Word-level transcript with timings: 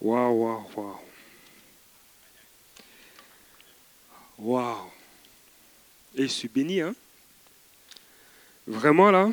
Waouh, 0.00 0.32
waouh, 0.32 0.70
waouh. 0.76 1.00
Waouh. 4.38 4.90
Et 6.14 6.22
je 6.22 6.32
suis 6.32 6.48
béni, 6.48 6.80
hein 6.80 6.94
Vraiment 8.66 9.10
là 9.10 9.30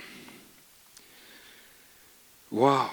Waouh. 2.51 2.89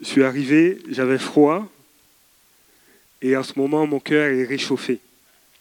Je 0.00 0.06
suis 0.06 0.24
arrivé, 0.24 0.80
j'avais 0.88 1.18
froid, 1.18 1.68
et 3.20 3.36
en 3.36 3.42
ce 3.42 3.58
moment, 3.58 3.86
mon 3.86 4.00
cœur 4.00 4.30
est 4.30 4.44
réchauffé. 4.44 5.00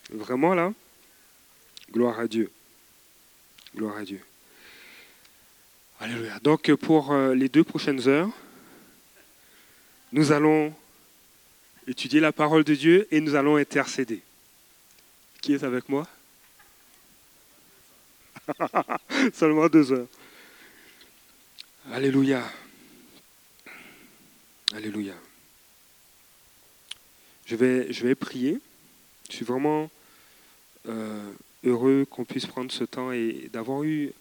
Vraiment 0.10 0.54
là 0.54 0.74
Gloire 1.92 2.20
à 2.20 2.28
Dieu. 2.28 2.52
Gloire 3.76 3.98
à 3.98 4.04
Dieu. 4.04 4.22
Alléluia. 6.00 6.40
Donc 6.44 6.72
pour 6.76 7.12
euh, 7.12 7.34
les 7.34 7.50
deux 7.50 7.64
prochaines 7.64 8.08
heures, 8.08 8.30
nous 10.12 10.32
allons 10.32 10.74
étudier 11.88 12.20
la 12.20 12.32
parole 12.32 12.64
de 12.64 12.76
Dieu 12.76 13.08
et 13.10 13.20
nous 13.20 13.34
allons 13.34 13.56
intercéder. 13.56 14.22
Qui 15.42 15.54
est 15.54 15.64
avec 15.64 15.90
moi? 15.90 16.08
Seulement 19.34 19.68
deux 19.70 19.92
heures. 19.92 20.08
Alléluia. 21.92 22.44
Alléluia. 24.76 25.16
Je 27.48 27.56
vais, 27.56 28.16
prier. 28.16 28.60
Je 29.30 29.36
suis 29.38 29.46
vraiment 29.46 29.90
euh, 30.88 31.32
heureux 31.64 32.06
qu'on 32.10 32.26
puisse 32.26 32.46
prendre 32.46 32.72
ce 32.72 32.84
temps 32.84 33.12
et 33.12 33.50
d'avoir 33.52 33.84
eu 33.84 34.12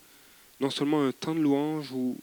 non 0.61 0.71
seulement 0.71 1.05
un 1.05 1.13
temps 1.13 1.35
de 1.35 1.41
louange 1.41 1.93
où 1.93 2.17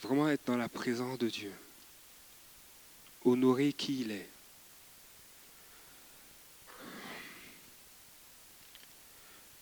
vraiment 0.00 0.28
être 0.28 0.46
dans 0.46 0.56
la 0.56 0.68
présence 0.68 1.18
de 1.18 1.28
Dieu, 1.28 1.52
honorer 3.24 3.72
qui 3.72 4.00
il 4.00 4.10
est. 4.10 4.28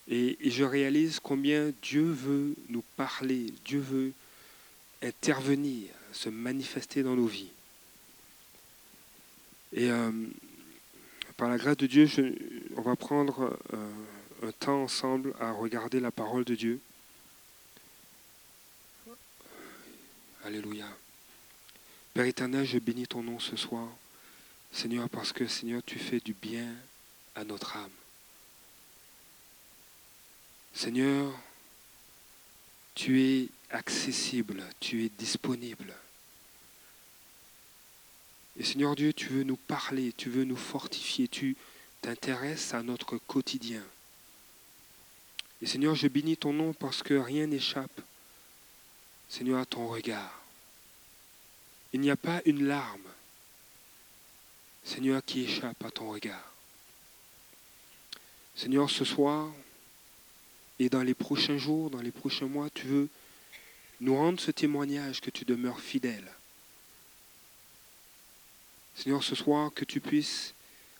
Et, 0.08 0.38
et, 0.40 0.50
je 0.50 0.64
réalise 0.64 1.20
combien 1.20 1.72
Dieu 1.82 2.10
veut 2.10 2.56
nous 2.68 2.82
parler, 2.96 3.52
Dieu 3.64 3.78
veut 3.78 4.12
intervenir, 5.02 5.88
se 6.12 6.28
manifester 6.28 7.02
dans 7.02 7.14
nos 7.14 7.26
vies. 7.26 7.52
Et 9.72 9.90
euh, 9.90 10.10
par 11.40 11.48
la 11.48 11.56
grâce 11.56 11.78
de 11.78 11.86
Dieu, 11.86 12.06
on 12.76 12.82
va 12.82 12.96
prendre 12.96 13.58
euh, 13.72 14.46
un 14.46 14.52
temps 14.52 14.82
ensemble 14.82 15.32
à 15.40 15.52
regarder 15.52 15.98
la 15.98 16.10
parole 16.10 16.44
de 16.44 16.54
Dieu. 16.54 16.82
Alléluia. 20.44 20.84
Père 22.12 22.26
éternel, 22.26 22.66
je 22.66 22.78
bénis 22.78 23.06
ton 23.06 23.22
nom 23.22 23.38
ce 23.38 23.56
soir, 23.56 23.88
Seigneur, 24.70 25.08
parce 25.08 25.32
que 25.32 25.46
Seigneur, 25.46 25.80
tu 25.82 25.98
fais 25.98 26.20
du 26.20 26.34
bien 26.34 26.74
à 27.34 27.42
notre 27.44 27.74
âme. 27.74 27.88
Seigneur, 30.74 31.32
tu 32.94 33.22
es 33.22 33.48
accessible, 33.70 34.62
tu 34.78 35.06
es 35.06 35.08
disponible. 35.08 35.94
Et 38.58 38.64
Seigneur 38.64 38.96
Dieu, 38.96 39.12
tu 39.12 39.28
veux 39.28 39.44
nous 39.44 39.56
parler, 39.56 40.12
tu 40.16 40.28
veux 40.28 40.44
nous 40.44 40.56
fortifier, 40.56 41.28
tu 41.28 41.56
t'intéresses 42.02 42.74
à 42.74 42.82
notre 42.82 43.16
quotidien. 43.18 43.82
Et 45.62 45.66
Seigneur, 45.66 45.94
je 45.94 46.08
bénis 46.08 46.36
ton 46.36 46.52
nom 46.52 46.72
parce 46.72 47.02
que 47.02 47.14
rien 47.14 47.46
n'échappe, 47.46 48.00
Seigneur, 49.28 49.60
à 49.60 49.66
ton 49.66 49.88
regard. 49.88 50.42
Il 51.92 52.00
n'y 52.00 52.10
a 52.10 52.16
pas 52.16 52.40
une 52.44 52.66
larme, 52.66 53.08
Seigneur, 54.84 55.24
qui 55.24 55.42
échappe 55.42 55.84
à 55.84 55.90
ton 55.90 56.10
regard. 56.10 56.52
Seigneur, 58.56 58.90
ce 58.90 59.04
soir 59.04 59.50
et 60.78 60.88
dans 60.88 61.02
les 61.02 61.14
prochains 61.14 61.58
jours, 61.58 61.90
dans 61.90 62.00
les 62.00 62.10
prochains 62.10 62.46
mois, 62.46 62.70
tu 62.70 62.86
veux 62.86 63.08
nous 64.00 64.16
rendre 64.16 64.40
ce 64.40 64.50
témoignage 64.50 65.20
que 65.20 65.30
tu 65.30 65.44
demeures 65.44 65.80
fidèle. 65.80 66.32
Seigneur, 68.94 69.22
ce 69.22 69.34
soir, 69.34 69.72
que 69.74 69.84
tu 69.84 70.00
puisses, 70.00 70.54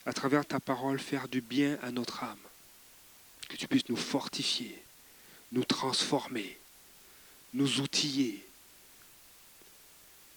à 0.07 0.13
travers 0.13 0.47
ta 0.47 0.61
parole, 0.61 0.99
faire 0.99 1.29
du 1.29 1.41
bien 1.41 1.79
à 1.83 1.91
notre 1.91 2.25
âme. 2.25 2.39
Que 3.49 3.57
tu 3.57 3.69
puisses 3.69 3.89
nous 3.89 3.97
fortifier, 3.97 4.81
nous 5.53 5.65
transformer, 5.65 6.59
nous 7.53 7.81
outiller. 7.81 8.47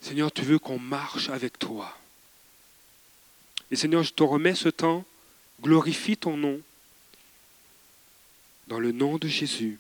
Seigneur, 0.02 0.31
tu 0.31 0.41
veux 0.41 0.59
qu'on 0.59 0.80
marche 0.80 1.30
avec 1.30 1.58
toi. 1.59 1.97
Et 3.72 3.75
Seigneur, 3.75 4.03
je 4.03 4.14
te 4.14 4.24
remets 4.24 4.56
ce 4.56 4.70
temps, 4.70 5.06
glorifie 5.62 6.18
ton 6.18 6.38
nom. 6.38 6.62
Dans 8.68 8.80
le 8.80 8.91
nom 8.91 9.18
de 9.18 9.28
Jésus. 9.28 9.80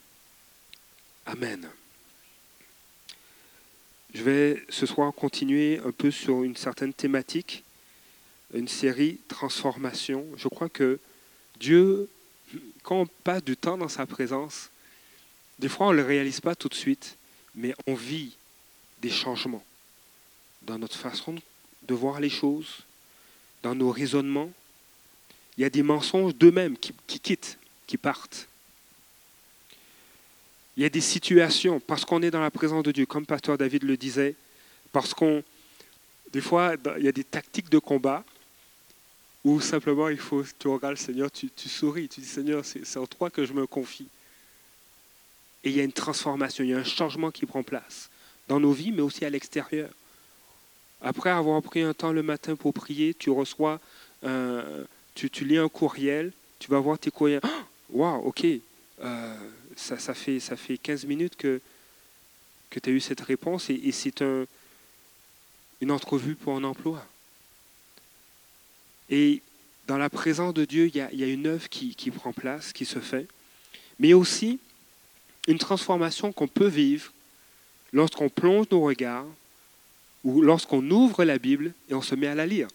Amen. 1.25 1.69
Je 4.13 4.21
vais 4.21 4.63
ce 4.69 4.85
soir 4.85 5.11
continuer 5.13 5.79
un 5.83 5.91
peu 5.91 6.11
sur 6.11 6.43
une 6.43 6.55
certaine 6.55 6.93
thématique, 6.93 7.63
une 8.53 8.67
série 8.67 9.17
transformation. 9.27 10.25
Je 10.37 10.47
crois 10.47 10.69
que 10.69 10.99
Dieu, 11.59 12.07
quand 12.83 13.01
on 13.01 13.07
passe 13.23 13.43
du 13.43 13.57
temps 13.57 13.77
dans 13.77 13.87
sa 13.87 14.05
présence, 14.05 14.69
des 15.57 15.67
fois 15.67 15.87
on 15.87 15.91
ne 15.91 15.97
le 15.97 16.03
réalise 16.03 16.41
pas 16.41 16.53
tout 16.53 16.69
de 16.69 16.75
suite, 16.75 17.17
mais 17.55 17.73
on 17.87 17.95
vit 17.95 18.35
des 19.01 19.09
changements 19.09 19.63
dans 20.61 20.77
notre 20.77 20.97
façon 20.97 21.35
de 21.87 21.93
voir 21.95 22.19
les 22.19 22.29
choses, 22.29 22.81
dans 23.63 23.73
nos 23.73 23.89
raisonnements. 23.89 24.51
Il 25.57 25.61
y 25.61 25.65
a 25.65 25.69
des 25.69 25.83
mensonges 25.83 26.35
d'eux-mêmes 26.35 26.77
qui, 26.77 26.93
qui 27.07 27.19
quittent, 27.19 27.57
qui 27.87 27.97
partent. 27.97 28.47
Il 30.75 30.83
y 30.83 30.85
a 30.85 30.89
des 30.89 31.01
situations, 31.01 31.79
parce 31.79 32.03
qu'on 32.03 32.21
est 32.21 32.31
dans 32.31 32.41
la 32.41 32.51
présence 32.51 32.83
de 32.83 32.91
Dieu, 32.91 33.05
comme 33.05 33.25
Pasteur 33.25 33.57
David 33.57 33.83
le 33.83 33.95
disait, 33.95 34.35
parce 34.91 35.13
qu'on, 35.13 35.43
des 36.31 36.41
fois, 36.41 36.75
il 36.97 37.03
y 37.03 37.07
a 37.07 37.11
des 37.11 37.23
tactiques 37.23 37.69
de 37.69 37.79
combat 37.79 38.23
où 39.43 39.59
simplement 39.59 40.09
il 40.09 40.17
faut, 40.17 40.43
tu 40.57 40.67
regardes 40.67 40.93
le 40.93 40.99
Seigneur, 40.99 41.29
tu, 41.29 41.49
souris, 41.69 42.07
tu 42.07 42.21
dis 42.21 42.27
Seigneur, 42.27 42.63
c'est 42.63 42.97
en 42.97 43.05
toi 43.05 43.29
que 43.29 43.45
je 43.45 43.53
me 43.53 43.67
confie. 43.67 44.07
Et 45.63 45.69
il 45.69 45.75
y 45.75 45.79
a 45.79 45.83
une 45.83 45.93
transformation, 45.93 46.63
il 46.63 46.71
y 46.71 46.73
a 46.73 46.77
un 46.77 46.83
changement 46.83 47.29
qui 47.29 47.45
prend 47.45 47.63
place 47.63 48.09
dans 48.47 48.59
nos 48.59 48.71
vies, 48.71 48.91
mais 48.91 49.01
aussi 49.01 49.25
à 49.25 49.29
l'extérieur. 49.29 49.89
Après 51.01 51.29
avoir 51.29 51.61
pris 51.61 51.81
un 51.81 51.93
temps 51.93 52.11
le 52.11 52.23
matin 52.23 52.55
pour 52.55 52.73
prier, 52.73 53.13
tu 53.13 53.29
reçois, 53.29 53.79
un, 54.23 54.63
tu, 55.13 55.29
lis 55.43 55.57
un 55.57 55.69
courriel, 55.69 56.31
tu 56.59 56.71
vas 56.71 56.79
voir 56.79 56.97
tes 56.97 57.11
courriels. 57.11 57.41
Waouh, 57.89 58.21
wow, 58.21 58.27
ok. 58.27 58.45
Euh, 59.03 59.37
ça, 59.75 60.13
fait, 60.13 60.39
ça 60.39 60.55
fait 60.55 60.77
15 60.77 61.05
minutes 61.05 61.35
que, 61.35 61.61
que 62.69 62.79
tu 62.79 62.89
as 62.89 62.93
eu 62.93 62.99
cette 62.99 63.21
réponse 63.21 63.69
et, 63.69 63.91
c'est 63.91 64.21
un, 64.21 64.45
une 65.81 65.91
entrevue 65.91 66.35
pour 66.35 66.55
un 66.55 66.63
emploi. 66.63 67.05
Et 69.09 69.41
dans 69.87 69.97
la 69.97 70.09
présence 70.09 70.53
de 70.53 70.65
Dieu, 70.65 70.87
il 70.87 70.95
y 70.95 71.23
a, 71.23 71.27
une 71.27 71.47
œuvre 71.47 71.69
qui, 71.69 71.95
qui, 71.95 72.11
prend 72.11 72.33
place, 72.33 72.73
qui 72.73 72.85
se 72.85 72.99
fait, 72.99 73.27
mais 73.99 74.13
aussi 74.13 74.59
une 75.47 75.57
transformation 75.57 76.31
qu'on 76.31 76.47
peut 76.47 76.67
vivre 76.67 77.11
lorsqu'on 77.91 78.29
plonge 78.29 78.67
nos 78.71 78.81
regards 78.81 79.27
ou 80.23 80.41
lorsqu'on 80.41 80.89
ouvre 80.89 81.25
la 81.25 81.37
Bible 81.37 81.73
et 81.89 81.93
on 81.93 82.01
se 82.01 82.15
met 82.15 82.27
à 82.27 82.35
la 82.35 82.45
lire. 82.45 82.69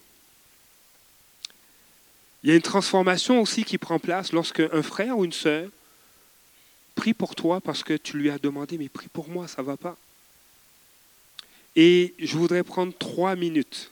Il 2.43 2.49
y 2.49 2.53
a 2.53 2.55
une 2.55 2.61
transformation 2.61 3.41
aussi 3.41 3.63
qui 3.63 3.77
prend 3.77 3.99
place 3.99 4.31
lorsque 4.31 4.61
un 4.61 4.81
frère 4.81 5.17
ou 5.17 5.25
une 5.25 5.33
sœur 5.33 5.69
prie 6.99 7.13
pour 7.13 7.33
toi 7.33 7.61
parce 7.61 7.81
que 7.81 7.93
tu 7.95 8.17
lui 8.17 8.29
as 8.29 8.39
demandé, 8.39 8.77
mais 8.77 8.89
prie 8.89 9.07
pour 9.07 9.29
moi, 9.29 9.47
ça 9.47 9.61
ne 9.61 9.67
va 9.67 9.77
pas. 9.77 9.95
Et 11.77 12.13
je 12.19 12.37
voudrais 12.37 12.63
prendre 12.63 12.93
trois 12.93 13.37
minutes. 13.37 13.89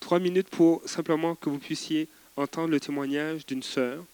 Trois 0.00 0.18
minutes 0.18 0.50
pour 0.50 0.86
simplement 0.86 1.34
que 1.34 1.48
vous 1.48 1.58
puissiez 1.58 2.08
entendre 2.36 2.68
le 2.68 2.78
témoignage 2.78 3.46
d'une 3.46 3.62
sœur. 3.62 4.04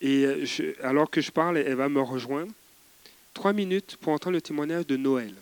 Et 0.00 0.46
je, 0.46 0.80
alors 0.80 1.10
que 1.10 1.20
je 1.20 1.32
parle, 1.32 1.58
elle 1.58 1.74
va 1.74 1.88
me 1.88 2.00
rejoindre. 2.00 2.52
Trois 3.32 3.52
minutes 3.52 3.96
pour 4.00 4.12
entendre 4.12 4.34
le 4.34 4.42
témoignage 4.42 4.86
de 4.86 4.96
Noël. 4.96 5.34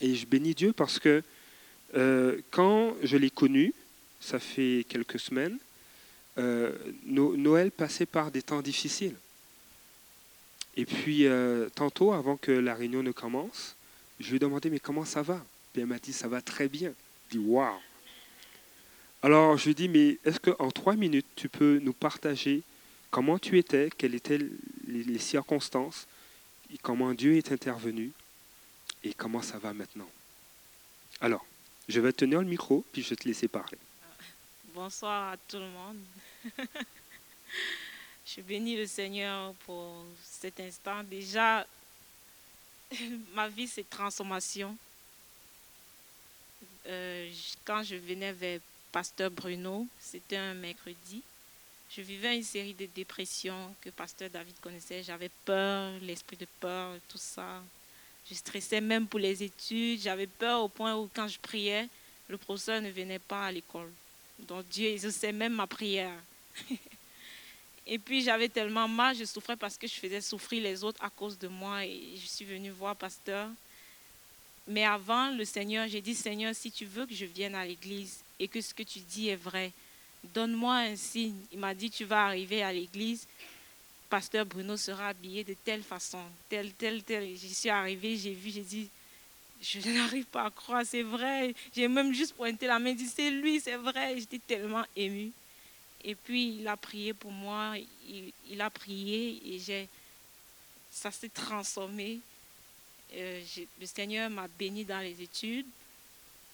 Et 0.00 0.16
je 0.16 0.26
bénis 0.26 0.56
Dieu 0.56 0.72
parce 0.72 0.98
que 0.98 1.22
euh, 1.94 2.40
quand 2.50 2.96
je 3.04 3.16
l'ai 3.16 3.30
connue, 3.30 3.72
ça 4.20 4.40
fait 4.40 4.84
quelques 4.88 5.20
semaines, 5.20 5.56
euh, 6.40 6.72
Noël 7.04 7.70
passait 7.70 8.06
par 8.06 8.30
des 8.30 8.42
temps 8.42 8.62
difficiles. 8.62 9.16
Et 10.76 10.84
puis, 10.84 11.26
euh, 11.26 11.68
tantôt, 11.74 12.12
avant 12.12 12.36
que 12.36 12.52
la 12.52 12.74
réunion 12.74 13.02
ne 13.02 13.12
commence, 13.12 13.76
je 14.18 14.30
lui 14.30 14.36
ai 14.36 14.38
demandé, 14.38 14.70
mais 14.70 14.80
comment 14.80 15.04
ça 15.04 15.22
va? 15.22 15.44
Puis 15.72 15.82
elle 15.82 15.88
m'a 15.88 15.98
dit, 15.98 16.12
ça 16.12 16.28
va 16.28 16.40
très 16.40 16.68
bien. 16.68 16.92
Je 17.28 17.38
dis, 17.38 17.44
waouh 17.44 17.78
Alors, 19.22 19.56
je 19.56 19.64
lui 19.64 19.70
ai 19.72 19.74
dit, 19.74 19.88
mais 19.88 20.18
est-ce 20.24 20.40
qu'en 20.40 20.70
trois 20.70 20.96
minutes, 20.96 21.26
tu 21.36 21.48
peux 21.48 21.80
nous 21.82 21.92
partager 21.92 22.62
comment 23.10 23.38
tu 23.38 23.58
étais, 23.58 23.90
quelles 23.96 24.14
étaient 24.14 24.38
les 24.86 25.18
circonstances, 25.18 26.06
et 26.72 26.78
comment 26.78 27.12
Dieu 27.14 27.36
est 27.36 27.52
intervenu 27.52 28.12
et 29.02 29.12
comment 29.12 29.42
ça 29.42 29.58
va 29.58 29.72
maintenant? 29.72 30.08
Alors, 31.20 31.44
je 31.88 32.00
vais 32.00 32.12
tenir 32.12 32.40
le 32.40 32.46
micro, 32.46 32.84
puis 32.92 33.02
je 33.02 33.10
vais 33.10 33.16
te 33.16 33.26
laisser 33.26 33.48
parler. 33.48 33.78
Bonsoir 34.74 35.32
à 35.32 35.36
tout 35.36 35.58
le 35.58 35.68
monde. 35.68 35.98
je 38.24 38.40
bénis 38.40 38.76
le 38.76 38.86
Seigneur 38.86 39.52
pour 39.66 40.04
cet 40.22 40.60
instant. 40.60 41.02
Déjà, 41.02 41.66
ma 43.34 43.48
vie, 43.48 43.66
c'est 43.66 43.88
transformation. 43.88 44.76
Euh, 46.86 47.32
quand 47.64 47.82
je 47.82 47.96
venais 47.96 48.32
vers 48.32 48.60
Pasteur 48.92 49.30
Bruno, 49.30 49.88
c'était 49.98 50.36
un 50.36 50.54
mercredi. 50.54 51.22
Je 51.90 52.02
vivais 52.02 52.36
une 52.36 52.44
série 52.44 52.74
de 52.74 52.86
dépressions 52.86 53.74
que 53.80 53.90
Pasteur 53.90 54.30
David 54.30 54.54
connaissait. 54.60 55.02
J'avais 55.02 55.30
peur, 55.44 55.98
l'esprit 56.00 56.36
de 56.36 56.46
peur, 56.60 56.96
tout 57.08 57.18
ça. 57.18 57.60
Je 58.28 58.34
stressais 58.34 58.80
même 58.80 59.08
pour 59.08 59.18
les 59.18 59.42
études. 59.42 60.00
J'avais 60.00 60.28
peur 60.28 60.62
au 60.62 60.68
point 60.68 60.94
où 60.94 61.10
quand 61.12 61.26
je 61.26 61.40
priais, 61.40 61.88
le 62.28 62.36
professeur 62.36 62.80
ne 62.80 62.90
venait 62.90 63.18
pas 63.18 63.46
à 63.46 63.52
l'école. 63.52 63.90
Donc 64.46 64.66
Dieu 64.68 64.88
exauçait 64.88 65.32
même 65.32 65.54
ma 65.54 65.66
prière. 65.66 66.18
et 67.86 67.98
puis 67.98 68.22
j'avais 68.22 68.48
tellement 68.48 68.88
mal, 68.88 69.16
je 69.16 69.24
souffrais 69.24 69.56
parce 69.56 69.76
que 69.76 69.86
je 69.86 69.94
faisais 69.94 70.20
souffrir 70.20 70.62
les 70.62 70.84
autres 70.84 71.02
à 71.02 71.10
cause 71.10 71.38
de 71.38 71.48
moi. 71.48 71.84
Et 71.84 72.16
je 72.16 72.26
suis 72.26 72.44
venue 72.44 72.70
voir 72.70 72.96
pasteur. 72.96 73.48
Mais 74.66 74.84
avant, 74.84 75.30
le 75.30 75.44
Seigneur, 75.44 75.88
j'ai 75.88 76.00
dit, 76.00 76.14
Seigneur, 76.14 76.54
si 76.54 76.70
tu 76.70 76.84
veux 76.84 77.06
que 77.06 77.14
je 77.14 77.24
vienne 77.24 77.54
à 77.54 77.64
l'église 77.64 78.20
et 78.38 78.46
que 78.46 78.60
ce 78.60 78.72
que 78.72 78.82
tu 78.82 79.00
dis 79.00 79.28
est 79.28 79.36
vrai, 79.36 79.72
donne-moi 80.22 80.74
un 80.76 80.96
signe. 80.96 81.36
Il 81.52 81.58
m'a 81.58 81.74
dit, 81.74 81.90
tu 81.90 82.04
vas 82.04 82.26
arriver 82.26 82.62
à 82.62 82.72
l'église, 82.72 83.26
pasteur 84.08 84.44
Bruno 84.46 84.76
sera 84.76 85.08
habillé 85.08 85.44
de 85.44 85.54
telle 85.64 85.82
façon, 85.82 86.22
telle, 86.48 86.72
telle, 86.72 87.02
telle. 87.02 87.36
J'y 87.36 87.54
suis 87.54 87.70
arrivée, 87.70 88.16
j'ai 88.16 88.32
vu, 88.32 88.50
j'ai 88.50 88.62
dit, 88.62 88.88
je 89.60 89.90
n'arrive 89.90 90.24
pas 90.26 90.44
à 90.46 90.50
croire, 90.50 90.82
c'est 90.86 91.02
vrai. 91.02 91.54
J'ai 91.74 91.86
même 91.88 92.12
juste 92.12 92.34
pointé 92.34 92.66
la 92.66 92.78
main, 92.78 92.94
dit, 92.94 93.06
c'est 93.06 93.30
lui, 93.30 93.60
c'est 93.60 93.76
vrai. 93.76 94.18
J'étais 94.18 94.38
tellement 94.38 94.84
émue. 94.96 95.32
Et 96.02 96.14
puis, 96.14 96.56
il 96.60 96.68
a 96.68 96.76
prié 96.76 97.12
pour 97.12 97.30
moi, 97.30 97.74
il, 98.08 98.32
il 98.50 98.60
a 98.60 98.70
prié 98.70 99.40
et 99.44 99.58
j'ai, 99.58 99.88
ça 100.90 101.10
s'est 101.10 101.28
transformé. 101.28 102.20
Euh, 103.14 103.42
le 103.78 103.86
Seigneur 103.86 104.30
m'a 104.30 104.48
béni 104.48 104.84
dans 104.84 105.00
les 105.00 105.20
études. 105.20 105.66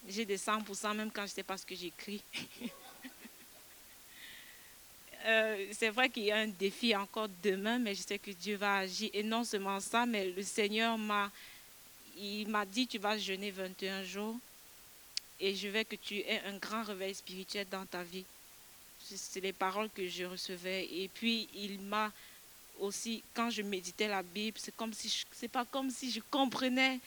J'ai 0.07 0.25
des 0.25 0.37
100% 0.37 0.95
même 0.95 1.11
quand 1.11 1.21
je 1.21 1.31
ne 1.31 1.35
sais 1.35 1.43
pas 1.43 1.57
ce 1.57 1.65
que 1.65 1.75
j'écris. 1.75 2.21
Euh, 5.25 5.65
c'est 5.73 5.89
vrai 5.89 6.09
qu'il 6.09 6.23
y 6.23 6.31
a 6.31 6.37
un 6.37 6.47
défi 6.47 6.95
encore 6.95 7.27
demain, 7.43 7.79
mais 7.79 7.93
je 7.93 8.01
sais 8.01 8.17
que 8.17 8.31
Dieu 8.31 8.55
va 8.55 8.77
agir. 8.77 9.09
Et 9.11 9.23
non 9.23 9.43
seulement 9.43 9.81
ça, 9.81 10.05
mais 10.05 10.29
le 10.29 10.41
Seigneur 10.41 10.97
m'a, 10.97 11.29
il 12.19 12.47
m'a 12.47 12.65
dit, 12.65 12.87
tu 12.87 12.97
vas 12.97 13.17
jeûner 13.17 13.51
21 13.51 14.03
jours 14.03 14.35
et 15.39 15.55
je 15.55 15.67
veux 15.67 15.83
que 15.83 15.95
tu 15.95 16.17
aies 16.19 16.41
un 16.45 16.57
grand 16.57 16.83
réveil 16.83 17.13
spirituel 17.13 17.67
dans 17.69 17.85
ta 17.85 18.03
vie. 18.03 18.25
C'est 19.03 19.39
les 19.39 19.53
paroles 19.53 19.89
que 19.93 20.07
je 20.07 20.23
recevais. 20.25 20.85
Et 20.91 21.09
puis, 21.13 21.47
il 21.53 21.79
m'a 21.79 22.11
aussi, 22.79 23.23
quand 23.33 23.49
je 23.49 23.61
méditais 23.61 24.07
la 24.07 24.23
Bible, 24.23 24.57
c'est 24.59 24.75
comme 24.75 24.93
si, 24.93 25.23
c'est 25.31 25.47
pas 25.47 25.65
comme 25.65 25.89
si 25.89 26.11
je 26.11 26.19
comprenais, 26.31 26.99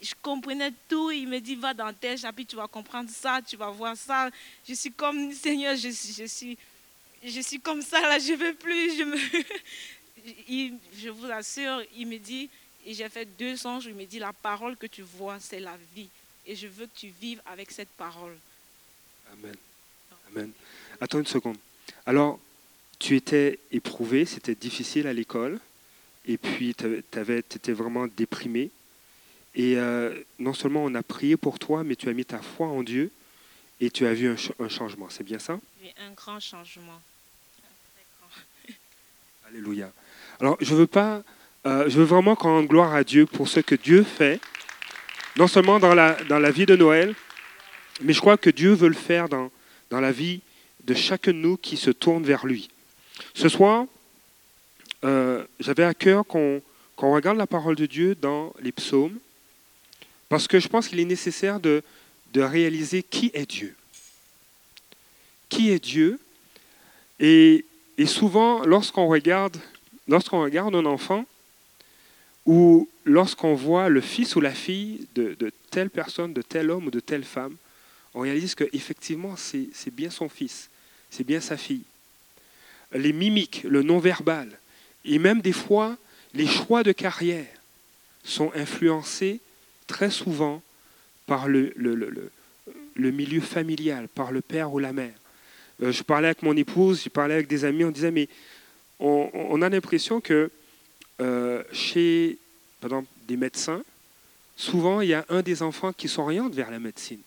je 0.00 0.14
comprenais 0.22 0.72
tout. 0.88 1.10
Il 1.10 1.28
me 1.28 1.40
dit, 1.40 1.56
va 1.56 1.74
dans 1.74 1.92
tel 1.92 2.18
chapitre, 2.18 2.50
tu 2.50 2.56
vas 2.56 2.68
comprendre 2.68 3.10
ça, 3.10 3.40
tu 3.46 3.56
vas 3.56 3.70
voir 3.70 3.96
ça. 3.96 4.30
Je 4.68 4.74
suis 4.74 4.92
comme, 4.92 5.32
Seigneur, 5.32 5.74
je, 5.76 5.88
je 5.88 6.26
suis 6.26 6.58
je 7.24 7.40
suis 7.40 7.58
comme 7.58 7.82
ça, 7.82 8.00
là, 8.00 8.18
je 8.18 8.34
veux 8.34 8.54
plus. 8.54 8.96
Je, 8.96 9.02
me... 9.02 9.16
je 10.98 11.08
vous 11.08 11.30
assure, 11.30 11.82
il 11.96 12.06
me 12.06 12.18
dit, 12.18 12.48
et 12.86 12.94
j'ai 12.94 13.08
fait 13.08 13.26
deux 13.36 13.56
songes, 13.56 13.86
il 13.86 13.94
me 13.94 14.04
dit, 14.04 14.18
la 14.18 14.32
parole 14.32 14.76
que 14.76 14.86
tu 14.86 15.02
vois, 15.02 15.38
c'est 15.40 15.60
la 15.60 15.76
vie. 15.94 16.08
Et 16.46 16.54
je 16.54 16.68
veux 16.68 16.86
que 16.86 16.96
tu 16.96 17.08
vives 17.20 17.42
avec 17.44 17.72
cette 17.72 17.88
parole. 17.90 18.36
Amen. 19.32 19.56
Amen. 20.28 20.52
Attends 21.00 21.18
une 21.18 21.26
seconde. 21.26 21.58
Alors, 22.06 22.38
tu 22.98 23.16
étais 23.16 23.58
éprouvé, 23.72 24.24
c'était 24.24 24.54
difficile 24.54 25.08
à 25.08 25.12
l'école, 25.12 25.60
et 26.24 26.38
puis 26.38 26.74
tu 26.74 27.02
étais 27.40 27.72
vraiment 27.72 28.06
déprimé. 28.06 28.70
Et 29.54 29.76
euh, 29.76 30.22
non 30.38 30.54
seulement 30.54 30.84
on 30.84 30.94
a 30.94 31.02
prié 31.02 31.36
pour 31.36 31.58
toi, 31.58 31.82
mais 31.82 31.96
tu 31.96 32.08
as 32.08 32.12
mis 32.12 32.24
ta 32.24 32.40
foi 32.40 32.68
en 32.68 32.82
Dieu 32.82 33.10
et 33.80 33.90
tu 33.90 34.06
as 34.06 34.14
vu 34.14 34.28
un, 34.28 34.36
un 34.64 34.68
changement. 34.68 35.08
C'est 35.10 35.24
bien 35.24 35.38
ça? 35.38 35.58
Oui, 35.82 35.92
un 35.98 36.12
grand 36.12 36.38
changement. 36.40 37.00
Alléluia. 39.48 39.92
Alors, 40.40 40.56
je 40.60 40.74
veux 40.74 40.86
pas, 40.86 41.22
euh, 41.66 41.88
je 41.88 41.98
veux 41.98 42.04
vraiment 42.04 42.34
rendre 42.34 42.68
gloire 42.68 42.94
à 42.94 43.04
Dieu 43.04 43.26
pour 43.26 43.48
ce 43.48 43.60
que 43.60 43.74
Dieu 43.74 44.04
fait, 44.04 44.40
non 45.36 45.48
seulement 45.48 45.78
dans 45.78 45.94
la, 45.94 46.12
dans 46.24 46.38
la 46.38 46.50
vie 46.50 46.64
de 46.64 46.76
Noël, 46.76 47.14
mais 48.00 48.12
je 48.12 48.20
crois 48.20 48.36
que 48.36 48.50
Dieu 48.50 48.72
veut 48.72 48.88
le 48.88 48.94
faire 48.94 49.28
dans, 49.28 49.50
dans 49.90 50.00
la 50.00 50.12
vie 50.12 50.40
de 50.84 50.94
chacun 50.94 51.32
de 51.32 51.38
nous 51.38 51.56
qui 51.56 51.76
se 51.76 51.90
tourne 51.90 52.24
vers 52.24 52.46
lui. 52.46 52.70
Ce 53.34 53.48
soir, 53.48 53.86
euh, 55.04 55.44
j'avais 55.60 55.84
à 55.84 55.94
cœur 55.94 56.24
qu'on 56.26 56.62
regarde 56.96 57.36
la 57.36 57.46
parole 57.46 57.76
de 57.76 57.86
Dieu 57.86 58.14
dans 58.14 58.54
les 58.60 58.72
psaumes, 58.72 59.18
parce 60.28 60.48
que 60.48 60.60
je 60.60 60.68
pense 60.68 60.88
qu'il 60.88 61.00
est 61.00 61.04
nécessaire 61.04 61.60
de, 61.60 61.82
de 62.32 62.40
réaliser 62.40 63.02
qui 63.02 63.30
est 63.34 63.48
Dieu. 63.48 63.74
Qui 65.48 65.70
est 65.70 65.82
Dieu? 65.82 66.18
Et 67.20 67.64
et 67.98 68.06
souvent, 68.06 68.64
lorsqu'on 68.64 69.06
regarde, 69.06 69.56
lorsqu'on 70.06 70.42
regarde 70.42 70.74
un 70.74 70.84
enfant, 70.84 71.24
ou 72.46 72.88
lorsqu'on 73.04 73.54
voit 73.54 73.88
le 73.88 74.00
fils 74.00 74.36
ou 74.36 74.40
la 74.40 74.54
fille 74.54 75.06
de, 75.14 75.36
telle 75.70 75.90
personne, 75.90 76.32
de 76.32 76.42
tel 76.42 76.70
homme 76.70 76.86
ou 76.86 76.90
de 76.90 77.00
telle 77.00 77.24
femme, 77.24 77.56
on 78.14 78.20
réalise 78.20 78.54
qu'effectivement, 78.54 79.36
c'est, 79.36 79.68
bien 79.92 80.10
son 80.10 80.28
fils, 80.28 80.70
c'est 81.10 81.24
bien 81.24 81.40
sa 81.40 81.56
fille. 81.56 81.84
Les 82.92 83.12
mimiques, 83.12 83.64
le 83.64 83.82
non-verbal, 83.82 84.48
et 85.04 85.18
même 85.18 85.40
des 85.40 85.52
fois, 85.52 85.96
les 86.34 86.46
choix 86.46 86.82
de 86.82 86.92
carrière 86.92 87.46
sont 88.24 88.52
influencés 88.54 89.40
très 89.86 90.10
souvent 90.10 90.62
par 91.26 91.48
le 91.48 91.72
milieu 92.96 93.40
familial, 93.40 94.08
par 94.08 94.32
le 94.32 94.40
père 94.40 94.72
ou 94.72 94.78
la 94.78 94.92
mère. 94.92 95.14
Euh, 95.82 95.92
je 95.92 96.02
parlais 96.02 96.28
avec 96.28 96.42
mon 96.42 96.56
épouse, 96.56 97.02
je 97.04 97.08
parlais 97.08 97.34
avec 97.34 97.48
des 97.48 97.64
amis, 97.64 97.84
on 97.84 97.90
disait, 97.90 98.10
mais 98.10 98.28
on, 98.98 99.60
a 99.60 99.68
l'impression 99.68 100.22
que 100.22 100.50
euh, 101.20 101.62
chez, 101.72 102.38
par 102.80 102.90
exemple, 102.90 103.08
des 103.26 103.36
médecins, 103.36 103.82
souvent, 104.56 105.00
il 105.00 105.08
y 105.08 105.14
a 105.14 105.24
un 105.28 105.42
des 105.42 105.62
enfants 105.62 105.92
qui 105.92 106.08
s'oriente 106.08 106.54
vers 106.54 106.70
la 106.70 106.78
médecine. 106.78 107.20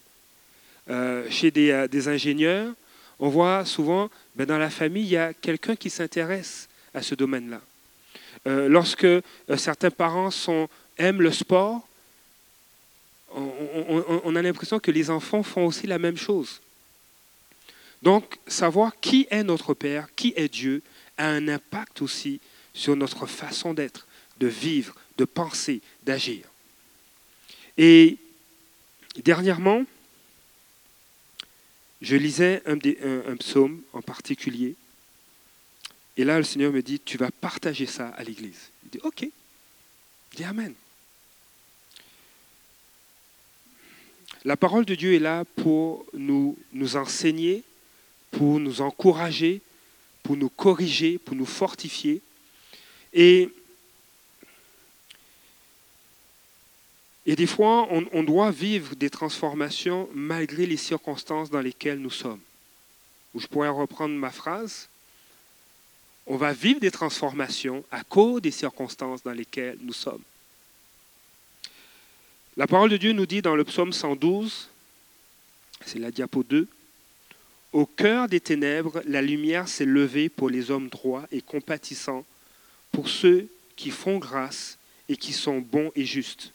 Euh, 0.90 1.30
chez 1.30 1.52
des, 1.52 2.08
ingénieurs, 2.08 2.74
on 3.20 3.30
voit 3.30 3.66
souvent, 3.66 4.10
ben, 4.36 4.46
dans 4.46 4.58
la 4.58 4.70
famille, 4.70 5.04
il 5.04 5.12
y 5.12 5.18
a 5.18 5.34
quelqu'un 5.34 5.76
qui 5.76 5.90
s'intéresse 5.90 6.68
à 6.94 7.02
ce 7.02 7.16
domaine-là. 7.16 7.62
lorsque 8.46 9.08
certains 9.58 9.92
parents 9.92 10.32
sont, 10.32 10.68
aiment 10.98 11.22
le 11.22 11.32
sport, 11.32 11.88
on 13.36 14.36
a 14.36 14.42
l'impression 14.42 14.80
que 14.80 14.90
les 14.90 15.12
enfants 15.12 15.44
font 15.44 15.66
aussi 15.66 15.86
la 15.86 16.00
même 16.00 16.18
chose. 16.18 16.62
Donc, 18.02 18.40
savoir 18.48 19.00
qui 19.00 19.28
est 19.30 19.44
notre 19.44 19.74
Père, 19.74 20.08
qui 20.16 20.34
est 20.36 20.48
Dieu, 20.48 20.82
a 21.18 21.28
un 21.28 21.48
impact 21.48 22.02
aussi 22.02 22.40
sur 22.74 22.96
notre 22.96 23.26
façon 23.26 23.74
d'être, 23.74 24.08
de 24.40 24.48
vivre, 24.48 24.96
de 25.20 25.26
penser, 25.26 25.82
d'agir. 26.04 26.46
Et 27.78 28.18
dernièrement, 29.18 29.86
je 32.02 32.16
lisais 32.16 32.64
un, 32.66 33.36
psaume 33.36 33.82
en 33.92 34.02
particulier. 34.02 34.76
Et 36.16 36.24
là, 36.24 36.38
le 36.38 36.46
Seigneur 36.46 36.72
me 36.72 36.82
dit, 36.82 37.02
tu 37.02 37.18
vas 37.18 37.32
partager 37.32 37.86
ça 37.86 38.08
à 38.10 38.24
l'Église. 38.24 38.70
Il 38.86 38.90
dit, 38.92 39.00
OK. 39.04 39.28
Je 40.32 40.38
dis 40.38 40.44
Amen. 40.44 40.74
La 44.46 44.56
parole 44.56 44.86
de 44.86 44.96
Dieu 44.96 45.16
est 45.16 45.20
là 45.20 45.44
pour 45.58 46.06
nous, 46.14 46.58
nous 46.72 46.96
enseigner 46.96 47.64
pour 48.32 48.60
nous 48.60 48.82
encourager, 48.82 49.62
pour 50.24 50.38
nous 50.38 50.50
corriger, 50.50 51.18
pour 51.18 51.36
nous 51.36 51.46
fortifier. 51.46 52.22
Et, 53.14 53.50
et 57.30 57.36
des 57.36 57.46
fois, 57.46 57.88
on, 57.92 58.24
doit 58.24 58.50
vivre 58.50 58.96
des 58.96 59.12
transformations 59.12 60.10
malgré 60.16 60.66
les 60.66 60.78
circonstances 60.78 61.52
dans 61.52 61.62
lesquelles 61.62 62.00
nous 62.00 62.10
sommes. 62.10 62.40
Ou 63.36 63.40
je 63.40 63.46
pourrais 63.46 63.70
reprendre 63.70 64.16
ma 64.16 64.32
phrase. 64.32 64.90
On 66.26 66.38
va 66.38 66.54
vivre 66.54 66.80
des 66.80 66.90
transformations 66.90 67.84
à 67.92 68.04
cause 68.04 68.42
des 68.42 68.50
circonstances 68.50 69.22
dans 69.22 69.32
lesquelles 69.32 69.78
nous 69.82 69.94
sommes. 69.94 70.24
La 72.58 72.66
parole 72.66 72.90
de 72.90 72.98
Dieu 72.98 73.12
nous 73.12 73.28
dit 73.28 73.44
dans 73.44 73.56
le 73.56 73.64
psaume 73.64 73.94
112, 73.94 74.68
c'est 75.86 76.00
la 76.00 76.10
diapo 76.10 76.42
2, 76.42 76.68
Au 77.74 77.86
cœur 77.86 78.28
des 78.28 78.40
ténèbres, 78.40 79.04
la 79.06 79.22
lumière 79.22 79.68
s'est 79.68 79.86
levée 79.86 80.30
pour 80.30 80.50
les 80.50 80.72
hommes 80.72 80.90
droits 80.90 81.28
et 81.32 81.44
compatissants, 81.44 82.26
pour 82.92 83.08
ceux 83.08 83.50
qui 83.76 83.92
font 83.92 84.18
grâce 84.18 84.80
et 85.08 85.16
qui 85.16 85.34
sont 85.34 85.60
bons 85.60 85.92
et 85.96 86.06
justes. 86.06 86.54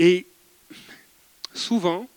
Et 0.00 0.26
souvent, 1.52 2.08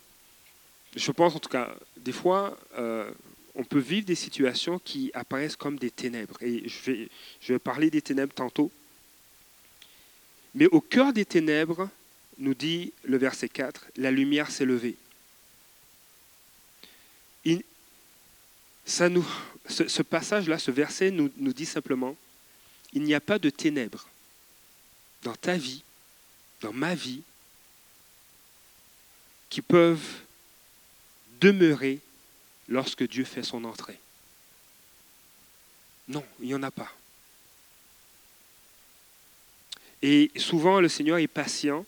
je 0.96 1.12
pense 1.12 1.36
en 1.36 1.40
tout 1.40 1.50
cas, 1.50 1.76
des 1.98 2.14
fois, 2.14 2.58
euh, 2.78 3.12
on 3.56 3.66
peut 3.66 3.80
vivre 3.80 4.06
des 4.06 4.16
situations 4.16 4.80
qui 4.80 5.12
apparaissent 5.14 5.58
comme 5.58 5.78
des 5.78 5.92
ténèbres. 5.92 6.42
Et 6.42 6.64
je 6.70 7.10
vais, 7.52 7.60
parler 7.60 7.90
des 7.90 8.02
ténèbres 8.02 8.34
tantôt. 8.34 8.72
Mais 10.56 10.68
au 10.68 10.80
cœur 10.80 11.12
des 11.12 11.26
ténèbres, 11.26 11.90
nous 12.38 12.54
dit 12.54 12.94
le 13.04 13.18
verset 13.18 13.50
4, 13.50 13.88
la 13.98 14.12
lumière 14.12 14.50
s'est 14.50 14.66
levée. 14.66 14.96
ça 18.86 19.10
nous, 19.10 19.28
ce, 19.68 20.02
passage-là, 20.02 20.58
ce 20.58 20.72
verset 20.72 21.12
nous, 21.12 21.30
nous 21.36 21.54
dit 21.54 21.66
simplement, 21.66 22.16
il 22.94 23.04
n'y 23.04 23.14
a 23.14 23.20
pas 23.20 23.40
de 23.40 23.50
ténèbres 23.50 24.08
dans 25.24 25.36
ta 25.36 25.58
vie, 25.58 25.84
dans 26.62 26.74
ma 26.74 26.96
vie, 26.96 27.24
qui 29.54 29.62
peuvent 29.62 30.24
demeurer 31.40 32.00
lorsque 32.68 33.08
Dieu 33.08 33.24
fait 33.24 33.44
son 33.44 33.66
entrée. 33.66 34.00
Non, 36.08 36.26
il 36.40 36.48
n'y 36.48 36.56
en 36.56 36.64
a 36.64 36.72
pas. 36.72 36.92
Et 40.02 40.32
souvent, 40.38 40.82
le 40.82 40.90
Seigneur 40.90 41.20
est 41.20 41.28
patient, 41.28 41.86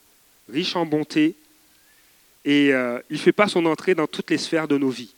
riche 0.48 0.76
en 0.76 0.86
bonté, 0.86 1.34
et 2.44 2.72
euh, 2.72 3.00
il 3.10 3.16
ne 3.16 3.20
fait 3.20 3.32
pas 3.32 3.48
son 3.48 3.66
entrée 3.66 3.96
dans 3.96 4.06
toutes 4.06 4.30
les 4.30 4.38
sphères 4.38 4.68
de 4.68 4.78
nos 4.78 4.90
vies. 4.90 5.12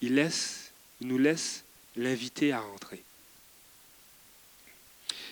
Il, 0.00 0.26
nous 1.02 1.18
laisse 1.18 1.64
l'inviter 1.96 2.52
à 2.52 2.62
entrer. 2.62 3.02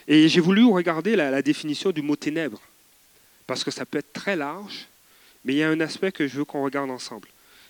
Et 0.07 0.29
j'ai 0.29 0.41
voulu 0.41 0.67
regarder 0.67 1.17
la, 1.17 1.31
la 1.31 1.41
définition 1.41 1.93
du 1.93 2.03
mot 2.03 2.15
ténèbres, 2.15 2.61
parce 3.49 3.65
que 3.65 3.71
ça 3.71 3.87
peut 3.87 3.99
être 3.99 4.13
très 4.13 4.37
large, 4.37 4.87
mais 5.43 5.55
il 5.55 5.57
y 5.57 5.63
a 5.63 5.71
un 5.71 5.81
aspect 5.81 6.13
que 6.13 6.29
je 6.29 6.37
veux 6.37 6.45
qu'on 6.45 6.63
regarde 6.63 6.91
ensemble. 6.91 7.29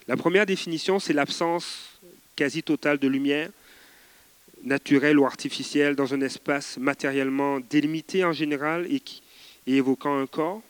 La 0.08 0.16
première 0.16 0.44
définition, 0.44 0.98
c'est 0.98 1.12
l'absence 1.12 1.90
quasi 2.34 2.64
totale 2.64 2.98
de 2.98 3.06
lumière, 3.06 3.48
naturelle 4.64 5.20
ou 5.20 5.24
artificielle, 5.24 5.94
dans 5.94 6.12
un 6.12 6.20
espace 6.20 6.78
matériellement 6.78 7.60
délimité 7.60 8.24
en 8.24 8.32
général 8.32 8.88
et, 8.92 9.00
évoquant 9.68 10.18
un 10.18 10.26
corps, 10.26 10.62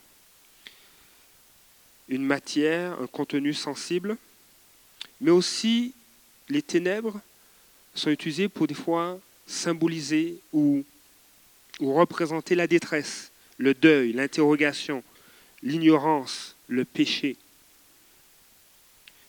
une 2.07 2.23
matière, 2.23 3.01
un 3.01 3.07
contenu 3.07 3.55
sensible, 3.55 4.15
mais 5.21 5.31
aussi 5.31 5.93
les 6.49 6.61
ténèbres 6.61 7.19
sont 7.95 8.11
utilisées 8.11 8.47
pour 8.47 8.67
des 8.67 8.75
fois 8.75 9.19
symboliser 9.47 10.37
ou 10.53 10.85
représenter 11.79 12.53
la 12.53 12.67
détresse, 12.67 13.28
le 13.59 13.73
deuil, 13.73 14.13
l'interrogation, 14.13 15.03
l'ignorance, 15.61 16.55
le 16.67 16.85
péché. 16.85 17.35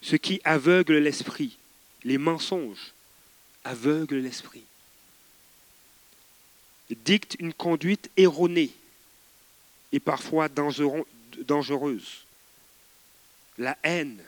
Ce 0.01 0.17
qui 0.17 0.41
aveugle 0.45 0.97
l'esprit, 0.97 1.59
les 2.05 2.17
mensonges, 2.17 2.93
aveuglent 3.65 4.23
l'esprit. 4.23 4.65
Dicte 7.05 7.37
une 7.39 7.53
conduite 7.53 8.09
erronée 8.17 8.71
et 9.93 10.01
parfois 10.01 10.49
dangereuse. 10.49 12.25
La 13.59 13.77
haine 13.83 14.23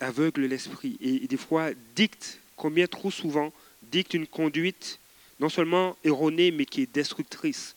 aveugle 0.00 0.44
l'esprit 0.44 0.96
et 1.00 1.26
des 1.26 1.36
fois 1.36 1.70
dicte, 1.96 2.38
combien 2.56 2.86
trop 2.86 3.10
souvent, 3.10 3.52
dicte 3.82 4.14
une 4.14 4.26
conduite 4.26 4.98
non 5.40 5.48
seulement 5.48 5.96
erronée 6.04 6.50
mais 6.50 6.66
qui 6.66 6.82
est 6.82 6.94
destructrice. 6.94 7.74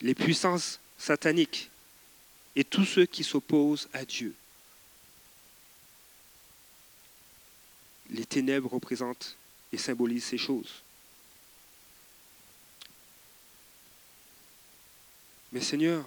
Les 0.00 0.14
puissances 0.14 0.80
sataniques 0.98 1.70
et 2.56 2.64
tous 2.64 2.84
ceux 2.84 3.06
qui 3.06 3.24
s'opposent 3.24 3.88
à 3.92 4.04
Dieu. 4.04 4.34
Les 8.10 8.24
ténèbres 8.24 8.72
représentent 8.72 9.36
et 9.72 9.78
symbolisent 9.78 10.24
ces 10.24 10.38
choses. 10.38 10.82
Mais 15.52 15.60
Seigneur, 15.60 16.04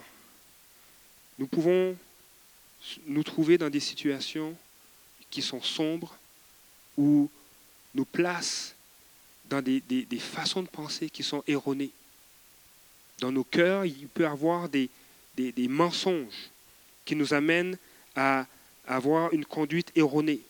nous 1.40 1.48
pouvons 1.48 1.98
nous 3.06 3.24
trouver 3.24 3.58
dans 3.58 3.70
des 3.70 3.80
situations 3.80 4.56
qui 5.30 5.42
sont 5.42 5.62
sombres 5.62 6.18
ou 6.98 7.30
nous 7.94 8.06
placent 8.06 8.76
dans 9.46 9.62
des, 9.62 9.80
des 9.82 10.20
façons 10.20 10.64
de 10.64 10.68
penser 10.68 11.10
qui 11.10 11.24
sont 11.24 11.44
erronées. 11.48 11.92
Dans 13.20 13.32
nos 13.32 13.44
cœurs, 13.44 13.86
il 13.86 14.08
peut 14.08 14.24
y 14.24 14.26
avoir 14.26 14.70
des, 14.70 14.90
mensonges 15.68 16.50
qui 17.06 17.16
nous 17.16 17.34
amènent 17.34 17.78
à 18.16 18.46
avoir 18.88 19.34
une 19.34 19.46
conduite 19.46 19.92
erronée. 19.96 20.42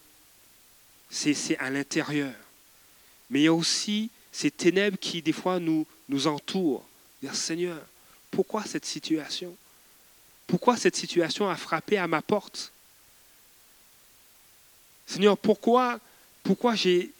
C'est 1.09 1.57
à 1.57 1.69
l'intérieur. 1.69 2.33
Mais 3.29 3.41
il 3.41 3.43
y 3.43 3.47
a 3.47 3.53
aussi 3.53 4.09
ces 4.31 4.51
ténèbres 4.51 4.97
qui, 4.99 5.21
des 5.21 5.33
fois, 5.33 5.59
nous, 5.59 5.85
nous 6.09 6.27
entourent. 6.27 6.85
Seigneur, 7.33 7.79
pourquoi 8.31 8.63
cette 8.63 8.85
situation? 8.85 9.55
Pourquoi 10.45 10.77
cette 10.77 10.95
situation 10.95 11.49
a 11.49 11.55
frappé 11.55 11.97
à 11.97 12.07
ma 12.07 12.21
porte? 12.21 12.71
Seigneur, 15.05 15.37
pourquoi, 15.37 15.99
pourquoi 16.43 16.75
j'ai 16.75 17.11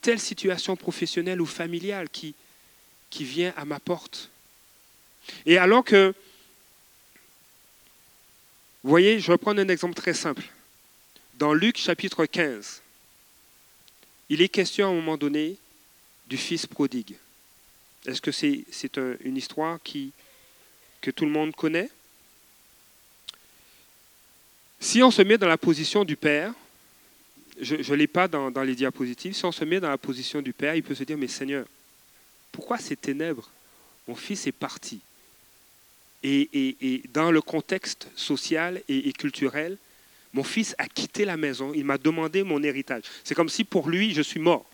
telle 0.00 0.20
situation 0.20 0.76
professionnelle 0.76 1.40
ou 1.40 1.46
familiale 1.46 2.08
qui, 2.08 2.34
qui 3.12 3.24
vient 3.24 3.52
à 3.58 3.66
ma 3.66 3.78
porte 3.78 4.30
Et 5.44 5.58
alors 5.58 5.84
que 5.84 6.14
vous 8.82 8.90
voyez, 8.90 9.20
je 9.20 9.30
vais 9.30 9.38
prendre 9.38 9.60
un 9.60 9.68
exemple 9.68 9.94
très 9.94 10.14
simple. 10.14 10.42
Dans 11.34 11.52
Luc 11.52 11.76
chapitre 11.76 12.24
15, 12.24 12.80
il 14.30 14.40
est 14.40 14.48
question 14.48 14.86
à 14.86 14.90
un 14.90 14.94
moment 14.94 15.16
donné 15.16 15.56
du 16.26 16.36
fils 16.36 16.66
prodigue. 16.66 17.14
Est-ce 18.06 18.20
que 18.20 18.32
c'est 18.32 18.64
une 19.20 19.36
histoire 19.36 19.78
que 19.82 21.10
tout 21.10 21.26
le 21.26 21.30
monde 21.30 21.54
connaît? 21.54 21.90
Si 24.80 25.02
on 25.02 25.10
se 25.10 25.22
met 25.22 25.38
dans 25.38 25.46
la 25.46 25.58
position 25.58 26.04
du 26.04 26.16
père, 26.16 26.52
je 27.60 27.76
ne 27.76 27.94
l'ai 27.94 28.08
pas 28.08 28.26
dans 28.26 28.62
les 28.62 28.74
diapositives, 28.74 29.34
si 29.34 29.44
on 29.44 29.52
se 29.52 29.64
met 29.64 29.80
dans 29.80 29.90
la 29.90 29.98
position 29.98 30.40
du 30.40 30.54
père, 30.54 30.74
il 30.74 30.82
peut 30.82 30.94
se 30.94 31.04
dire, 31.04 31.18
mais 31.18 31.28
Seigneur, 31.28 31.66
pourquoi 32.52 32.78
ces 32.78 32.96
ténèbres 32.96 33.50
Mon 34.06 34.14
fils 34.14 34.46
est 34.46 34.52
parti 34.52 35.00
et, 36.22 37.02
dans 37.12 37.30
le 37.30 37.40
contexte 37.40 38.08
social 38.14 38.80
et, 38.88 39.12
culturel, 39.12 39.76
mon 40.32 40.44
fils 40.44 40.74
a 40.78 40.86
quitté 40.86 41.24
la 41.24 41.36
maison, 41.36 41.72
il 41.74 41.84
m'a 41.84 41.98
demandé 41.98 42.42
mon 42.42 42.62
héritage. 42.62 43.02
C'est 43.24 43.34
comme 43.34 43.48
si 43.48 43.64
pour 43.64 43.88
lui, 43.88 44.14
je 44.14 44.22
suis 44.22 44.40
mort. 44.40 44.64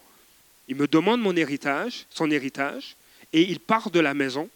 Il 0.68 0.76
me 0.76 0.86
demande 0.86 1.20
mon 1.20 1.34
héritage, 1.34 2.06
son 2.10 2.30
héritage, 2.30 2.96
et 3.32 3.42
il 3.42 3.58
part 3.58 3.90
de 3.90 4.00
la 4.00 4.14
maison, 4.14 4.48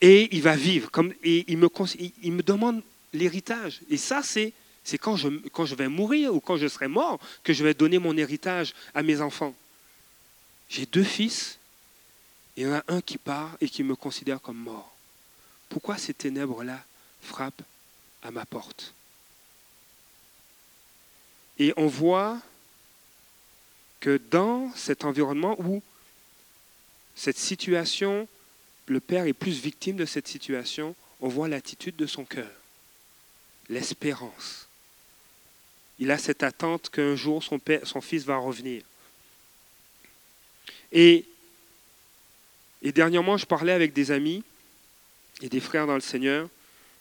et 0.00 0.34
il 0.34 0.42
va 0.42 0.56
vivre, 0.56 0.90
et 1.22 1.44
il 1.48 1.58
me, 1.58 2.42
demande 2.42 2.82
l'héritage. 3.12 3.80
Et 3.88 3.96
ça, 3.96 4.22
c'est, 4.22 4.52
quand 5.00 5.16
je 5.16 5.74
vais 5.74 5.88
mourir 5.88 6.34
ou 6.34 6.40
quand 6.40 6.56
je 6.56 6.66
serai 6.66 6.88
mort 6.88 7.20
que 7.44 7.52
je 7.52 7.62
vais 7.62 7.74
donner 7.74 7.98
mon 7.98 8.16
héritage 8.16 8.74
à 8.94 9.02
mes 9.02 9.20
enfants. 9.20 9.54
J'ai 10.68 10.86
deux 10.86 11.04
fils, 11.04 11.58
il 12.56 12.64
y 12.64 12.66
en 12.66 12.74
a 12.74 12.84
un 12.88 13.00
qui 13.00 13.18
part 13.18 13.56
et 13.60 13.68
qui 13.68 13.82
me 13.82 13.94
considère 13.94 14.40
comme 14.40 14.58
mort. 14.58 14.94
Pourquoi 15.68 15.98
ces 15.98 16.14
ténèbres-là 16.14 16.82
frappent 17.20 17.62
à 18.22 18.30
ma 18.30 18.46
porte? 18.46 18.94
Et 21.58 21.72
on 21.76 21.86
voit 21.86 22.40
que 24.00 24.20
dans 24.30 24.72
cet 24.74 25.04
environnement 25.04 25.56
où 25.60 25.82
cette 27.14 27.38
situation, 27.38 28.28
le 28.86 29.00
Père 29.00 29.26
est 29.26 29.32
plus 29.32 29.58
victime 29.58 29.96
de 29.96 30.04
cette 30.04 30.28
situation, 30.28 30.94
on 31.20 31.28
voit 31.28 31.48
l'attitude 31.48 31.96
de 31.96 32.06
son 32.06 32.24
cœur, 32.24 32.50
l'espérance. 33.68 34.68
Il 35.98 36.10
a 36.10 36.18
cette 36.18 36.42
attente 36.42 36.90
qu'un 36.90 37.16
jour 37.16 37.42
son 37.42 38.00
fils 38.02 38.24
va 38.24 38.36
revenir. 38.36 38.82
Et 40.98 41.26
dernièrement, 42.82 43.36
je 43.36 43.44
parlais 43.44 43.72
avec 43.72 43.92
des 43.92 44.10
amis 44.10 44.42
et 45.42 45.50
des 45.50 45.60
frères 45.60 45.86
dans 45.86 45.94
le 45.94 46.00
Seigneur. 46.00 46.48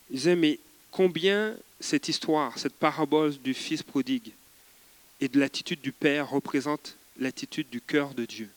Ils 0.09 0.17
disaient, 0.17 0.35
mais 0.35 0.59
combien 0.91 1.55
cette 1.79 2.09
histoire, 2.09 2.59
cette 2.59 2.75
parabole 2.75 3.37
du 3.37 3.53
Fils 3.53 3.83
prodigue 3.83 4.33
et 5.21 5.29
de 5.29 5.39
l'attitude 5.39 5.79
du 5.79 5.93
Père 5.93 6.29
représente 6.29 6.97
l'attitude 7.19 7.69
du 7.69 7.79
cœur 7.79 8.13
de 8.13 8.25
Dieu. 8.25 8.49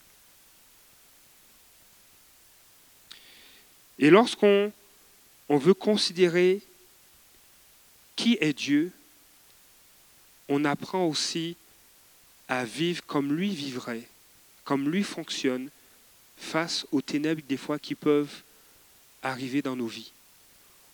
Et 4.01 4.11
lorsqu'on 4.11 4.73
on 5.49 5.57
veut 5.57 5.75
considérer 5.75 6.61
qui 8.17 8.39
est 8.41 8.53
Dieu, 8.53 8.91
on 10.49 10.65
apprend 10.65 11.07
aussi 11.07 11.57
à 12.49 12.65
vivre 12.65 13.05
comme 13.07 13.33
lui 13.33 13.55
vivrait, 13.55 14.09
comme 14.69 14.91
lui 14.91 15.03
fonctionne 15.03 15.71
face 16.37 16.87
aux 16.93 17.01
ténèbres 17.01 17.41
des 17.49 17.57
fois 17.57 17.79
qui 17.79 17.95
peuvent 17.95 18.43
arriver 19.23 19.63
dans 19.63 19.77
nos 19.77 19.87
vies, 19.87 20.13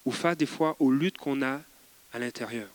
ou 0.05 0.13
face 0.13 0.37
des 0.37 0.47
fois 0.47 0.77
aux 0.79 0.93
luttes 0.93 1.19
qu'on 1.19 1.43
a 1.43 1.61
à 2.13 2.21
l'intérieur. 2.21 2.69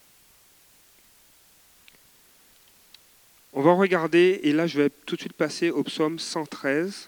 On 3.54 3.62
va 3.62 3.72
regarder, 3.72 4.42
et 4.44 4.52
là 4.52 4.68
je 4.68 4.78
vais 4.78 4.90
tout 5.06 5.16
de 5.16 5.22
suite 5.22 5.32
passer 5.32 5.70
au 5.70 5.84
psaume 5.84 6.20
113, 6.20 7.08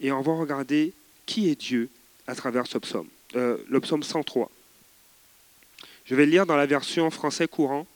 et 0.00 0.10
on 0.10 0.22
va 0.22 0.32
regarder 0.32 0.94
qui 1.26 1.50
est 1.50 1.60
Dieu 1.60 1.90
à 2.26 2.34
travers 2.34 2.66
ce 2.66 2.78
psaume, 2.78 3.08
euh, 3.34 3.58
le 3.68 3.80
psaume 3.80 4.02
103. 4.02 4.50
Je 6.06 6.14
vais 6.14 6.24
lire 6.24 6.46
dans 6.46 6.56
la 6.56 6.64
version 6.64 7.10
français 7.10 7.48
courant. 7.48 7.86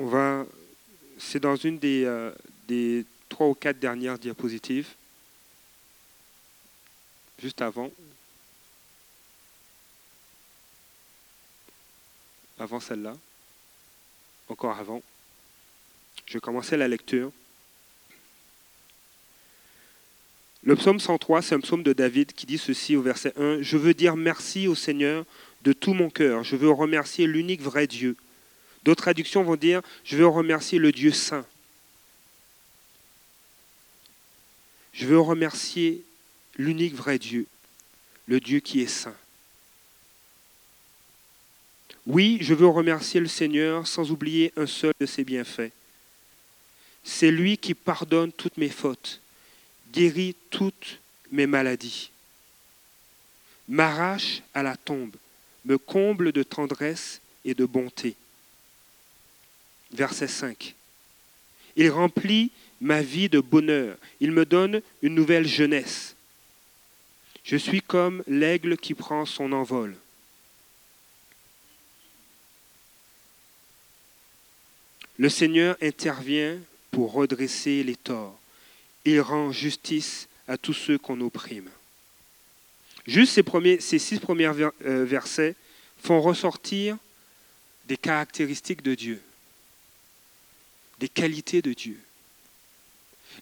On 0.00 0.06
va, 0.06 0.46
dans 1.38 1.56
une 1.56 1.78
des, 1.78 2.04
euh, 2.04 2.30
des 2.66 3.04
trois 3.28 3.48
ou 3.48 3.54
quatre 3.54 3.78
dernières 3.78 4.18
diapositives 4.18 4.88
juste 7.40 7.62
avant. 7.62 7.90
Avant 12.58 12.80
celle-là. 12.80 13.16
Encore 14.48 14.76
avant. 14.78 15.02
Je 16.26 16.38
commençais 16.38 16.76
la 16.76 16.88
lecture. 16.88 17.30
Le 20.64 20.74
psaume 20.74 20.98
103, 20.98 21.42
c'est 21.42 21.54
un 21.54 21.60
psaume 21.60 21.82
de 21.82 21.92
David 21.92 22.32
qui 22.32 22.44
dit 22.44 22.58
ceci 22.58 22.96
au 22.96 23.02
verset 23.02 23.32
1. 23.36 23.62
Je 23.62 23.76
veux 23.76 23.94
dire 23.94 24.16
merci 24.16 24.66
au 24.66 24.74
Seigneur 24.74 25.24
de 25.62 25.72
tout 25.72 25.94
mon 25.94 26.10
cœur. 26.10 26.42
Je 26.42 26.56
veux 26.56 26.70
remercier 26.70 27.26
l'unique 27.26 27.62
vrai 27.62 27.86
Dieu. 27.86 28.16
D'autres 28.88 29.02
traductions 29.02 29.42
vont 29.42 29.56
dire, 29.56 29.82
je 30.02 30.16
veux 30.16 30.26
remercier 30.26 30.78
le 30.78 30.92
Dieu 30.92 31.12
saint. 31.12 31.44
Je 34.94 35.04
veux 35.04 35.20
remercier 35.20 36.02
l'unique 36.56 36.94
vrai 36.94 37.18
Dieu, 37.18 37.44
le 38.28 38.40
Dieu 38.40 38.60
qui 38.60 38.80
est 38.80 38.86
saint. 38.86 39.14
Oui, 42.06 42.38
je 42.40 42.54
veux 42.54 42.66
remercier 42.66 43.20
le 43.20 43.28
Seigneur 43.28 43.86
sans 43.86 44.10
oublier 44.10 44.54
un 44.56 44.66
seul 44.66 44.94
de 44.98 45.04
ses 45.04 45.22
bienfaits. 45.22 45.70
C'est 47.04 47.30
lui 47.30 47.58
qui 47.58 47.74
pardonne 47.74 48.32
toutes 48.32 48.56
mes 48.56 48.70
fautes, 48.70 49.20
guérit 49.92 50.34
toutes 50.48 50.98
mes 51.30 51.46
maladies, 51.46 52.10
m'arrache 53.68 54.40
à 54.54 54.62
la 54.62 54.78
tombe, 54.78 55.14
me 55.66 55.76
comble 55.76 56.32
de 56.32 56.42
tendresse 56.42 57.20
et 57.44 57.52
de 57.52 57.66
bonté. 57.66 58.16
Verset 59.92 60.28
5. 60.28 60.74
Il 61.76 61.90
remplit 61.90 62.50
ma 62.80 63.02
vie 63.02 63.28
de 63.28 63.40
bonheur, 63.40 63.96
il 64.20 64.32
me 64.32 64.44
donne 64.44 64.82
une 65.02 65.14
nouvelle 65.14 65.46
jeunesse. 65.46 66.14
Je 67.44 67.56
suis 67.56 67.80
comme 67.80 68.22
l'aigle 68.26 68.76
qui 68.76 68.94
prend 68.94 69.24
son 69.24 69.52
envol. 69.52 69.96
Le 75.16 75.28
Seigneur 75.28 75.76
intervient 75.80 76.58
pour 76.90 77.12
redresser 77.12 77.82
les 77.82 77.96
torts. 77.96 78.38
Il 79.04 79.20
rend 79.20 79.50
justice 79.50 80.28
à 80.46 80.56
tous 80.56 80.74
ceux 80.74 80.98
qu'on 80.98 81.20
opprime. 81.20 81.68
Juste 83.06 83.32
ces, 83.32 83.42
premiers, 83.42 83.80
ces 83.80 83.98
six 83.98 84.20
premiers 84.20 84.52
euh, 84.84 85.04
versets 85.04 85.56
font 86.02 86.20
ressortir 86.20 86.96
des 87.86 87.96
caractéristiques 87.96 88.82
de 88.82 88.94
Dieu, 88.94 89.22
des 90.98 91.08
qualités 91.08 91.62
de 91.62 91.72
Dieu. 91.72 91.98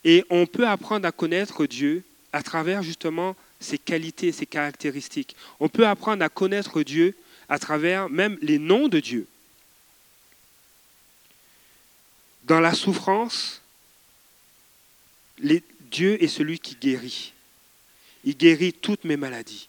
Et 0.05 0.25
on 0.31 0.47
peut 0.47 0.66
apprendre 0.66 1.07
à 1.07 1.12
connaître 1.12 1.66
Dieu 1.66 2.05
à 2.33 2.42
travers 2.42 2.83
justement 2.83 3.35
ses 3.61 3.79
qualités, 3.79 4.33
ses 4.33 4.47
caractéristiques. 4.47 5.35
On 5.61 5.69
peut 5.69 5.87
apprendre 5.87 6.25
à 6.25 6.29
connaître 6.29 6.83
Dieu 6.83 7.16
à 7.49 7.59
travers 7.59 8.09
même 8.09 8.38
les 8.42 8.59
noms 8.59 8.88
de 8.88 9.01
Dieu. 9.01 9.27
Dans 12.45 12.61
la 12.61 12.75
souffrance, 12.75 13.62
Dieu 15.90 16.23
est 16.23 16.29
celui 16.29 16.59
qui 16.59 16.77
guérit. 16.77 17.33
Il 18.25 18.37
guérit 18.37 18.73
toutes 18.73 19.05
mes 19.05 19.16
maladies. 19.16 19.69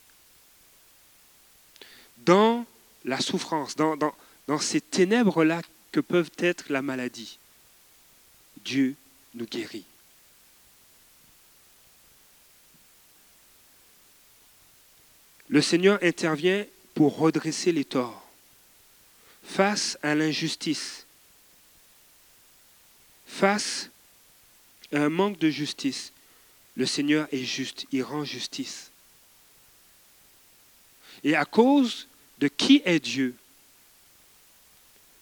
Dans 2.17 2.65
la 3.06 3.19
souffrance, 3.19 3.76
dans, 3.76 4.13
ces 4.60 4.82
ténèbres-là 4.82 5.62
que 5.91 6.00
peuvent 6.00 6.32
être 6.38 6.65
la 6.69 6.82
maladie, 6.82 7.39
Dieu 8.67 8.95
nous 9.34 9.45
guérit. 9.45 9.86
Le 15.47 15.62
Seigneur 15.62 15.97
intervient 16.01 16.65
pour 16.93 17.17
redresser 17.17 17.71
les 17.71 17.86
torts 17.86 18.27
face 19.41 19.97
à 20.03 20.15
l'injustice, 20.15 21.06
face 23.25 23.89
à 24.91 24.97
un 24.97 25.10
manque 25.10 25.39
de 25.39 25.49
justice. 25.49 26.12
Le 26.75 26.86
Seigneur 26.86 27.30
est 27.32 27.45
juste, 27.45 27.86
il 27.93 28.03
rend 28.03 28.25
justice. 28.25 28.91
Et 31.23 31.38
à 31.38 31.45
cause 31.45 32.10
de 32.39 32.49
qui 32.49 32.82
est 32.84 32.99
Dieu, 32.99 33.34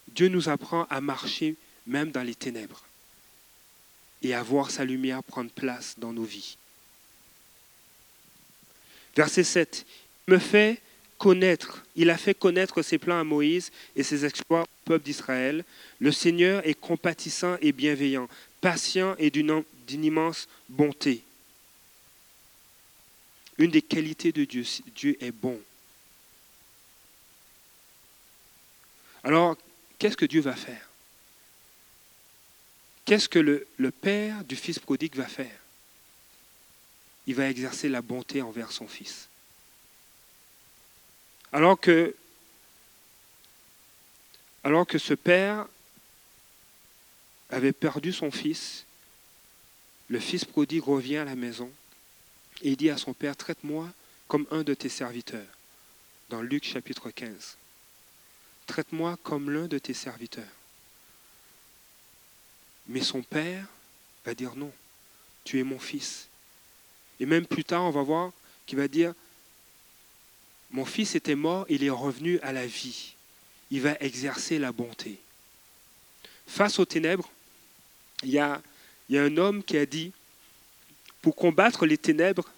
Dieu 0.07 0.29
nous 0.29 0.49
apprend 0.49 0.85
à 0.85 0.99
marcher 0.99 1.55
même 1.85 2.09
dans 2.09 2.23
les 2.23 2.33
ténèbres 2.33 2.83
et 4.21 4.33
à 4.33 4.43
voir 4.43 4.71
sa 4.71 4.85
lumière 4.85 5.23
prendre 5.23 5.51
place 5.51 5.95
dans 5.97 6.13
nos 6.13 6.23
vies. 6.23 6.57
Verset 9.15 9.43
7 9.43 9.85
me 10.27 10.39
fait 10.39 10.81
connaître, 11.17 11.83
il 11.95 12.09
a 12.09 12.17
fait 12.17 12.33
connaître 12.33 12.81
ses 12.81 12.97
plans 12.97 13.19
à 13.19 13.23
Moïse 13.23 13.71
et 13.95 14.03
ses 14.03 14.25
exploits 14.25 14.63
au 14.63 14.67
peuple 14.85 15.05
d'Israël. 15.05 15.63
Le 15.99 16.11
Seigneur 16.11 16.65
est 16.67 16.73
compatissant 16.73 17.57
et 17.61 17.71
bienveillant, 17.71 18.27
patient 18.61 19.15
et 19.17 19.29
d'une 19.29 19.63
immense 19.89 20.47
bonté. 20.67 21.23
Une 23.57 23.71
des 23.71 23.81
qualités 23.81 24.33
de 24.33 24.43
Dieu, 24.43 24.65
Dieu 24.95 25.15
est 25.21 25.31
bon. 25.31 25.59
Alors, 29.23 29.55
qu'est-ce 29.97 30.17
que 30.17 30.25
Dieu 30.25 30.41
va 30.41 30.55
faire? 30.55 30.89
Qu'est-ce 33.05 33.29
que 33.29 33.39
le, 33.39 33.91
Père 33.91 34.43
du 34.43 34.55
Fils 34.55 34.79
prodigue 34.79 35.15
va 35.15 35.27
faire? 35.27 35.59
Il 37.27 37.35
va 37.35 37.49
exercer 37.49 37.87
la 37.87 38.01
bonté 38.01 38.41
envers 38.41 38.71
son 38.71 38.87
Fils. 38.87 39.29
Alors 41.51 41.79
que, 41.79 42.15
alors 44.63 44.85
que 44.85 44.97
ce 44.97 45.13
père 45.13 45.67
avait 47.49 47.71
perdu 47.71 48.11
son 48.11 48.31
fils, 48.31 48.85
le 50.09 50.19
fils 50.19 50.43
prodigue 50.43 50.83
revient 50.83 51.17
à 51.17 51.25
la 51.25 51.35
maison 51.35 51.71
et 52.61 52.75
dit 52.75 52.89
à 52.89 52.97
son 52.97 53.13
père, 53.13 53.37
traite-moi 53.37 53.89
comme 54.27 54.45
un 54.51 54.63
de 54.63 54.73
tes 54.73 54.89
serviteurs, 54.89 55.47
dans 56.29 56.41
Luc 56.41 56.65
chapitre 56.65 57.09
15. 57.09 57.57
Traite-moi 58.67 59.17
comme 59.23 59.51
l'un 59.51 59.67
de 59.67 59.77
tes 59.77 59.93
serviteurs. 59.93 60.43
Mais 62.87 63.01
son 63.01 63.21
père 63.21 63.65
va 64.25 64.33
dire 64.33 64.55
non, 64.55 64.71
tu 65.43 65.59
es 65.59 65.63
mon 65.63 65.79
fils. 65.79 66.27
Et 67.19 67.25
même 67.25 67.45
plus 67.45 67.63
tard, 67.63 67.83
on 67.83 67.91
va 67.91 68.01
voir 68.01 68.31
qu'il 68.65 68.77
va 68.77 68.87
dire, 68.87 69.13
mon 70.71 70.85
fils 70.85 71.15
était 71.15 71.35
mort, 71.35 71.65
il 71.69 71.83
est 71.83 71.89
revenu 71.89 72.39
à 72.41 72.51
la 72.51 72.65
vie. 72.65 73.15
Il 73.71 73.81
va 73.81 73.95
exercer 73.99 74.59
la 74.59 74.71
bonté. 74.71 75.19
Face 76.47 76.79
aux 76.79 76.85
ténèbres, 76.85 77.29
il 78.23 78.29
y 78.29 78.39
a, 78.39 78.61
un 79.11 79.37
homme 79.37 79.63
qui 79.63 79.77
a 79.77 79.85
dit, 79.85 80.11
pour 81.21 81.35
combattre 81.35 81.85
les 81.85 81.97
ténèbres, 81.97 82.49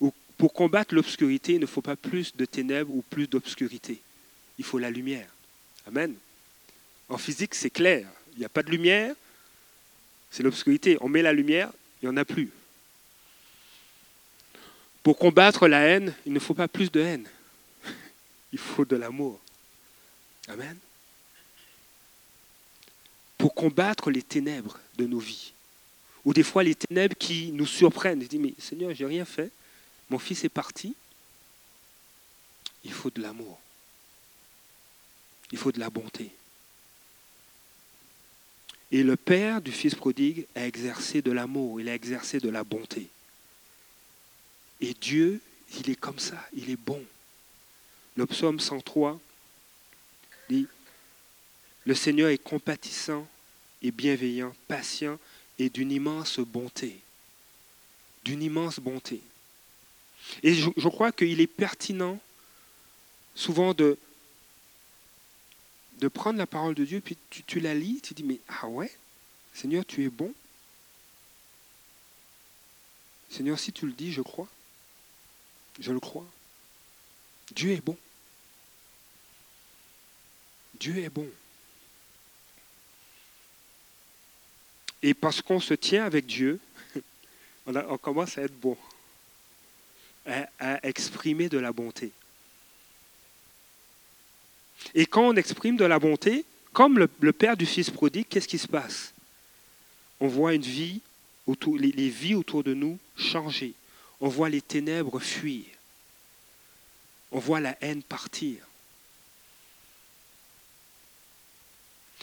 ou 0.00 0.12
pour 0.38 0.52
combattre 0.52 0.94
l'obscurité, 0.94 1.54
il 1.54 1.60
ne 1.60 1.66
faut 1.66 1.82
pas 1.82 1.96
plus 1.96 2.34
de 2.34 2.44
ténèbres 2.44 2.94
ou 2.94 3.02
plus 3.02 3.26
d'obscurité. 3.26 4.00
Il 4.58 4.64
faut 4.64 4.78
la 4.78 4.90
lumière. 4.90 5.28
Amen. 5.86 6.14
En 7.08 7.18
physique, 7.18 7.54
c'est 7.54 7.70
clair. 7.70 8.08
Il 8.40 8.44
n'y 8.44 8.46
a 8.46 8.48
pas 8.48 8.62
de 8.62 8.70
lumière, 8.70 9.14
c'est 10.30 10.42
l'obscurité. 10.42 10.96
On 11.02 11.10
met 11.10 11.20
la 11.20 11.34
lumière, 11.34 11.70
il 12.00 12.08
n'y 12.08 12.14
en 12.14 12.16
a 12.16 12.24
plus. 12.24 12.50
Pour 15.02 15.18
combattre 15.18 15.68
la 15.68 15.80
haine, 15.80 16.14
il 16.24 16.32
ne 16.32 16.38
faut 16.38 16.54
pas 16.54 16.66
plus 16.66 16.90
de 16.90 17.02
haine. 17.02 17.28
Il 18.52 18.58
faut 18.58 18.86
de 18.86 18.96
l'amour. 18.96 19.38
Amen. 20.48 20.74
Pour 23.36 23.54
combattre 23.54 24.10
les 24.10 24.22
ténèbres 24.22 24.80
de 24.96 25.04
nos 25.04 25.18
vies. 25.18 25.52
Ou 26.24 26.32
des 26.32 26.42
fois 26.42 26.62
les 26.62 26.74
ténèbres 26.74 27.16
qui 27.18 27.52
nous 27.52 27.66
surprennent. 27.66 28.22
Je 28.22 28.26
dis, 28.26 28.38
mais 28.38 28.54
Seigneur, 28.58 28.94
j'ai 28.94 29.04
rien 29.04 29.26
fait. 29.26 29.50
Mon 30.08 30.18
fils 30.18 30.44
est 30.44 30.48
parti. 30.48 30.94
Il 32.84 32.92
faut 32.92 33.10
de 33.10 33.20
l'amour. 33.20 33.60
Il 35.52 35.58
faut 35.58 35.72
de 35.72 35.78
la 35.78 35.90
bonté. 35.90 36.30
Et 38.92 39.02
le 39.02 39.16
père 39.16 39.60
du 39.60 39.70
fils 39.70 39.94
prodigue 39.94 40.46
a 40.54 40.66
exercé 40.66 41.22
de 41.22 41.30
l'amour, 41.30 41.80
il 41.80 41.88
a 41.88 41.94
exercé 41.94 42.40
de 42.40 42.48
la 42.48 42.64
bonté. 42.64 43.08
Et 44.80 44.94
Dieu, 44.94 45.40
il 45.78 45.90
est 45.90 45.96
comme 45.96 46.18
ça, 46.18 46.48
il 46.52 46.70
est 46.70 46.80
bon. 46.80 47.02
Le 48.16 48.26
psaume 48.26 48.58
103 48.58 49.20
dit, 50.48 50.66
le 51.84 51.94
Seigneur 51.94 52.30
est 52.30 52.38
compatissant 52.38 53.26
et 53.82 53.92
bienveillant, 53.92 54.54
patient 54.66 55.18
et 55.58 55.70
d'une 55.70 55.92
immense 55.92 56.40
bonté. 56.40 56.98
D'une 58.24 58.42
immense 58.42 58.80
bonté. 58.80 59.20
Et 60.42 60.54
je, 60.54 60.68
je 60.76 60.88
crois 60.88 61.12
qu'il 61.12 61.40
est 61.40 61.46
pertinent 61.46 62.18
souvent 63.34 63.72
de, 63.72 63.96
de 66.00 66.08
prendre 66.08 66.38
la 66.38 66.46
parole 66.46 66.74
de 66.74 66.84
Dieu, 66.84 67.00
puis 67.00 67.16
tu, 67.46 67.60
la 67.60 67.74
lis, 67.74 68.00
tu 68.02 68.14
dis, 68.14 68.22
mais 68.22 68.40
ah 68.48 68.68
ouais, 68.68 68.90
Seigneur, 69.52 69.84
tu 69.84 70.02
es 70.04 70.08
bon. 70.08 70.32
Seigneur, 73.28 73.58
si 73.58 73.72
tu 73.72 73.86
le 73.86 73.92
dis, 73.92 74.12
je 74.12 74.22
crois. 74.22 74.48
Je 75.78 75.92
le 75.92 76.00
crois. 76.00 76.26
Dieu 77.52 77.72
est 77.72 77.84
bon. 77.84 77.96
Dieu 80.78 80.96
est 80.98 81.10
bon. 81.10 81.28
Et 85.02 85.12
parce 85.12 85.42
qu'on 85.42 85.60
se 85.60 85.74
tient 85.74 86.04
avec 86.04 86.26
Dieu, 86.26 86.60
on, 87.66 87.98
commence 87.98 88.38
à 88.38 88.42
être 88.42 88.58
bon, 88.58 88.76
à 90.26 90.86
exprimer 90.86 91.50
de 91.50 91.58
la 91.58 91.72
bonté. 91.72 92.12
Et 94.94 95.06
quand 95.06 95.28
on 95.28 95.36
exprime 95.36 95.76
de 95.76 95.84
la 95.84 95.98
bonté, 95.98 96.44
comme 96.72 96.98
le, 96.98 97.32
père 97.32 97.56
du 97.56 97.66
fils 97.66 97.90
prodigue, 97.90 98.26
qu'est-ce 98.28 98.48
qui 98.48 98.58
se 98.58 98.68
passe? 98.68 99.12
On 100.20 100.28
voit 100.28 100.54
une 100.54 100.62
vie, 100.62 101.00
les, 101.78 102.08
vies 102.08 102.34
autour 102.34 102.62
de 102.62 102.74
nous 102.74 102.98
changer. 103.16 103.72
On 104.20 104.28
voit 104.28 104.48
les 104.48 104.60
ténèbres 104.60 105.18
fuir. 105.18 105.64
On 107.32 107.38
voit 107.38 107.60
la 107.60 107.76
haine 107.80 108.02
partir. 108.02 108.58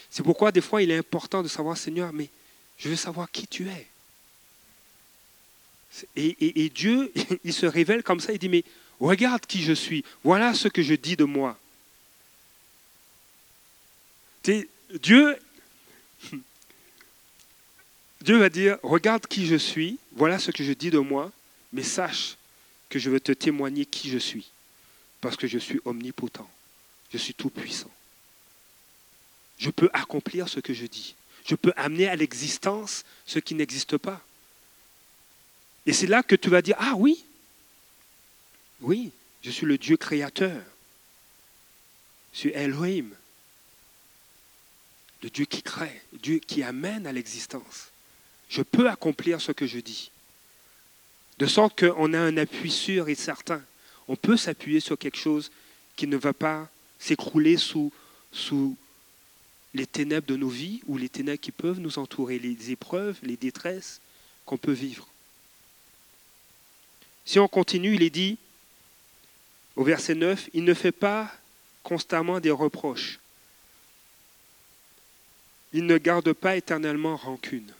C'est 0.09 0.23
pourquoi 0.23 0.51
des 0.51 0.61
fois 0.61 0.81
il 0.81 0.91
est 0.91 0.97
important 0.97 1.43
de 1.43 1.47
savoir, 1.47 1.77
Seigneur, 1.77 2.13
mais 2.13 2.29
je 2.77 2.89
veux 2.89 2.95
savoir 2.95 3.29
qui 3.31 3.47
tu 3.47 3.67
es. 3.69 3.87
Et, 6.15 6.27
et- 6.39 6.65
et 6.65 6.69
Dieu, 6.69 7.11
il 7.43 7.53
se 7.53 7.65
révèle 7.65 8.03
comme 8.03 8.19
ça, 8.19 8.31
il 8.33 8.39
dit, 8.39 8.49
mais 8.49 8.63
regarde 8.99 9.45
qui 9.45 9.61
je 9.63 9.73
suis, 9.73 10.03
voilà 10.23 10.53
ce 10.53 10.67
que 10.67 10.81
je 10.81 10.93
dis 10.93 11.15
de 11.15 11.23
moi. 11.23 11.57
Dieu 14.89 15.37
va 18.37 18.49
dire, 18.49 18.77
regarde 18.83 19.27
qui 19.27 19.45
je 19.45 19.55
suis, 19.55 19.99
voilà 20.13 20.39
ce 20.39 20.51
que 20.51 20.63
je 20.63 20.73
dis 20.73 20.89
de 20.89 20.99
moi, 20.99 21.31
mais 21.73 21.83
sache 21.83 22.37
que 22.89 22.99
je 22.99 23.09
veux 23.09 23.19
te 23.19 23.31
témoigner 23.31 23.85
qui 23.85 24.09
je 24.09 24.17
suis, 24.17 24.49
parce 25.21 25.35
que 25.35 25.47
je 25.47 25.57
suis 25.57 25.79
omnipotent, 25.85 26.49
je 27.11 27.17
suis 27.17 27.33
tout-puissant. 27.33 27.91
Je 29.57 29.69
peux 29.69 29.89
accomplir 29.93 30.47
ce 30.47 30.59
que 30.59 30.73
je 30.73 30.85
dis. 30.85 31.15
Je 31.45 31.55
peux 31.55 31.73
amener 31.75 32.07
à 32.07 32.15
l'existence 32.15 33.05
ce 33.25 33.39
qui 33.39 33.55
n'existe 33.55 33.97
pas. 33.97 34.21
Et 35.85 35.93
c'est 35.93 36.07
là 36.07 36.21
que 36.21 36.35
tu 36.35 36.49
vas 36.49 36.61
dire, 36.61 36.75
ah 36.79 36.93
oui, 36.95 37.23
oui, 38.81 39.11
je 39.41 39.49
suis 39.49 39.65
le 39.65 39.77
Dieu 39.77 39.97
créateur. 39.97 40.61
Je 42.33 42.39
suis 42.39 42.51
Elohim, 42.51 43.09
le 45.23 45.29
Dieu 45.29 45.45
qui 45.45 45.61
crée, 45.61 46.01
Dieu 46.21 46.39
qui 46.39 46.63
amène 46.63 47.07
à 47.07 47.11
l'existence. 47.11 47.91
Je 48.49 48.61
peux 48.61 48.89
accomplir 48.89 49.41
ce 49.41 49.51
que 49.51 49.67
je 49.67 49.79
dis. 49.79 50.11
De 51.37 51.45
sorte 51.45 51.79
qu'on 51.79 52.13
a 52.13 52.19
un 52.19 52.37
appui 52.37 52.71
sûr 52.71 53.09
et 53.09 53.15
certain. 53.15 53.61
On 54.07 54.15
peut 54.15 54.37
s'appuyer 54.37 54.79
sur 54.79 54.97
quelque 54.97 55.17
chose 55.17 55.51
qui 55.95 56.07
ne 56.07 56.17
va 56.17 56.33
pas 56.33 56.69
s'écrouler 56.99 57.57
sous, 57.57 57.91
sous 58.31 58.75
les 59.73 59.85
ténèbres 59.85 60.27
de 60.27 60.35
nos 60.35 60.49
vies 60.49 60.81
ou 60.87 60.97
les 60.97 61.09
ténèbres 61.09 61.41
qui 61.41 61.51
peuvent 61.51 61.79
nous 61.79 61.99
entourer, 61.99 62.39
les 62.39 62.71
épreuves, 62.71 63.17
les 63.21 63.37
détresses 63.37 64.01
qu'on 64.45 64.57
peut 64.57 64.71
vivre. 64.71 65.07
Si 67.25 67.39
on 67.39 67.47
continue, 67.47 67.95
il 67.95 68.03
est 68.03 68.09
dit 68.09 68.37
au 69.75 69.83
verset 69.83 70.15
9, 70.15 70.49
il 70.53 70.63
ne 70.63 70.73
fait 70.73 70.91
pas 70.91 71.31
constamment 71.83 72.39
des 72.39 72.49
reproches. 72.49 73.19
Il 75.73 75.85
ne 75.85 75.97
garde 75.97 76.33
pas 76.33 76.55
éternellement 76.55 77.15
rancune. 77.15 77.71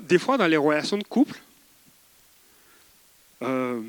Des 0.00 0.18
fois, 0.18 0.36
dans 0.36 0.46
les 0.46 0.56
relations 0.56 0.98
de 0.98 1.04
couple, 1.04 1.38
euh, 3.42 3.82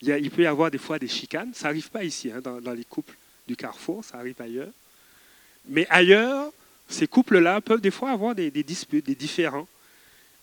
il, 0.00 0.30
peut 0.30 0.42
y 0.42 0.46
avoir 0.46 0.70
des 0.70 0.78
fois 0.78 0.98
des 0.98 1.06
chicanes. 1.06 1.52
Ça 1.54 1.68
n'arrive 1.68 1.90
pas 1.90 2.02
ici, 2.02 2.30
hein, 2.30 2.40
dans, 2.40 2.72
les 2.72 2.84
couples 2.84 3.14
du 3.46 3.54
carrefour, 3.54 4.04
ça 4.04 4.18
arrive 4.18 4.40
ailleurs. 4.40 4.72
Mais 5.68 5.86
ailleurs, 5.90 6.50
ces 6.88 7.06
couples-là 7.06 7.60
peuvent 7.60 7.80
des 7.80 7.92
fois 7.92 8.10
avoir 8.10 8.34
des 8.34 8.50
disputes, 8.50 9.06
des 9.06 9.14
différends. 9.14 9.68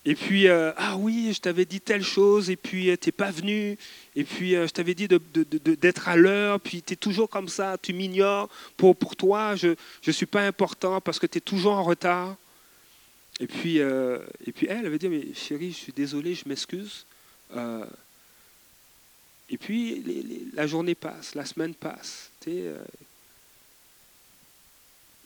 Et 0.05 0.15
puis, 0.15 0.47
euh, 0.47 0.71
ah 0.77 0.95
oui, 0.97 1.33
je 1.33 1.41
t'avais 1.41 1.65
dit 1.65 1.81
telle 1.81 2.03
chose, 2.03 2.49
et 2.49 2.55
puis 2.55 2.97
tu 2.97 3.07
n'es 3.07 3.11
pas 3.11 3.31
venu, 3.31 3.77
et 4.15 4.23
puis 4.23 4.55
euh, 4.55 4.65
je 4.65 4.73
t'avais 4.73 4.95
dit 4.95 5.07
d'être 5.07 6.07
à 6.07 6.15
l'heure, 6.15 6.59
puis 6.59 6.81
tu 6.81 6.93
es 6.93 6.95
toujours 6.95 7.29
comme 7.29 7.49
ça, 7.49 7.77
tu 7.81 7.93
m'ignores, 7.93 8.49
pour, 8.77 8.95
pour 8.95 9.15
toi, 9.15 9.55
je 9.55 9.75
ne 10.07 10.11
suis 10.11 10.25
pas 10.25 10.45
important 10.45 11.01
parce 11.01 11.19
que 11.19 11.27
tu 11.27 11.39
es 11.39 11.41
toujours 11.41 11.73
en 11.73 11.83
retard. 11.83 12.37
Et 13.39 13.47
puis, 13.47 13.79
euh, 13.79 14.19
et 14.45 14.51
puis 14.51 14.67
elle 14.69 14.85
avait 14.85 14.99
dit, 14.99 15.07
mais 15.07 15.33
chérie, 15.33 15.71
je 15.71 15.77
suis 15.77 15.93
désolé, 15.93 16.35
je 16.35 16.47
m'excuse. 16.47 17.05
Euh, 17.55 17.85
et 19.49 19.57
puis 19.57 20.51
la 20.53 20.67
journée 20.67 20.95
passe, 20.95 21.35
la 21.35 21.45
semaine 21.45 21.73
passe, 21.73 22.29
euh, 22.47 22.77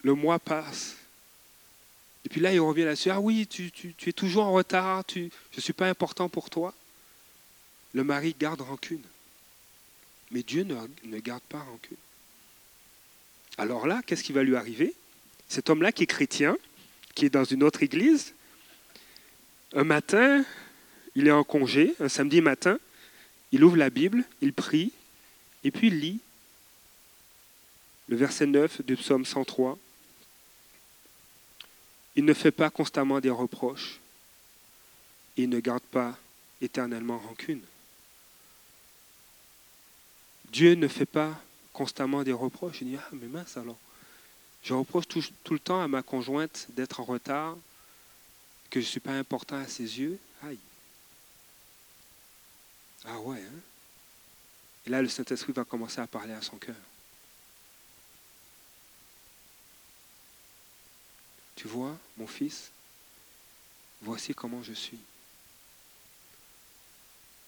le 0.02 0.14
mois 0.14 0.38
passe. 0.38 0.96
Et 2.24 2.28
puis 2.28 2.40
là, 2.40 2.52
il 2.52 2.60
revient 2.60 2.84
là-dessus, 2.84 3.10
ah 3.10 3.20
oui, 3.20 3.46
tu, 3.46 3.70
es 4.06 4.12
toujours 4.12 4.44
en 4.44 4.52
retard, 4.52 5.04
je 5.14 5.20
ne 5.20 5.60
suis 5.60 5.72
pas 5.72 5.88
important 5.88 6.28
pour 6.28 6.48
toi. 6.48 6.74
Le 7.92 8.02
mari 8.02 8.34
garde 8.38 8.60
rancune. 8.60 9.02
Mais 10.30 10.42
Dieu 10.42 10.62
ne, 10.62 10.74
ne 11.04 11.18
garde 11.18 11.42
pas 11.42 11.60
rancune. 11.60 11.96
Alors 13.58 13.86
là, 13.86 14.02
qu'est-ce 14.04 14.24
qui 14.24 14.32
va 14.32 14.42
lui 14.42 14.56
arriver? 14.56 14.94
Cet 15.48 15.70
homme-là 15.70 15.92
qui 15.92 16.04
est 16.04 16.06
chrétien, 16.06 16.56
qui 17.14 17.26
est 17.26 17.30
dans 17.30 17.44
une 17.44 17.62
autre 17.62 17.82
église, 17.82 18.32
un 19.74 19.84
matin, 19.84 20.44
il 21.14 21.28
est 21.28 21.32
en 21.32 21.44
congé, 21.44 21.94
un 22.00 22.08
samedi 22.08 22.40
matin, 22.40 22.78
il 23.52 23.62
ouvre 23.62 23.76
la 23.76 23.90
Bible, 23.90 24.24
il 24.40 24.52
prie, 24.52 24.92
et 25.62 25.70
puis 25.70 25.88
il 25.88 26.00
lit 26.00 26.20
le 28.08 28.16
verset 28.16 28.46
9 28.46 28.82
du 28.84 28.96
psaume 28.96 29.24
103. 29.24 29.78
Il 32.16 32.24
ne 32.24 32.34
fait 32.34 32.52
pas 32.52 32.70
constamment 32.70 33.20
des 33.20 33.30
reproches, 33.30 34.00
il 35.36 35.48
ne 35.48 35.60
garde 35.60 35.82
pas 35.82 36.16
éternellement 36.60 37.18
rancune. 37.18 37.62
Dieu 40.52 40.74
ne 40.74 40.86
fait 40.86 41.06
pas 41.06 41.40
constamment 41.72 42.22
des 42.22 42.32
reproches. 42.32 42.80
Il 42.80 42.88
dit, 42.88 42.96
ah 42.96 43.08
mais 43.12 43.26
mince 43.26 43.56
alors, 43.56 43.76
je 44.62 44.72
reproche 44.72 45.08
tout, 45.08 45.24
tout 45.42 45.52
le 45.52 45.58
temps 45.58 45.82
à 45.82 45.88
ma 45.88 46.02
conjointe 46.02 46.66
d'être 46.70 47.00
en 47.00 47.04
retard, 47.04 47.56
que 48.70 48.80
je 48.80 48.86
ne 48.86 48.90
suis 48.90 49.00
pas 49.00 49.12
important 49.12 49.56
à 49.56 49.66
ses 49.66 49.98
yeux. 49.98 50.18
Aïe. 50.44 50.58
Ah 53.04 53.18
ouais, 53.18 53.38
hein? 53.40 53.60
Et 54.86 54.90
là, 54.90 55.02
le 55.02 55.08
Saint-Esprit 55.08 55.52
va 55.52 55.64
commencer 55.64 56.00
à 56.00 56.06
parler 56.06 56.32
à 56.32 56.42
son 56.42 56.56
cœur. 56.56 56.74
Tu 61.56 61.68
vois, 61.68 61.96
mon 62.16 62.26
fils, 62.26 62.70
voici 64.02 64.34
comment 64.34 64.62
je 64.62 64.72
suis. 64.72 64.98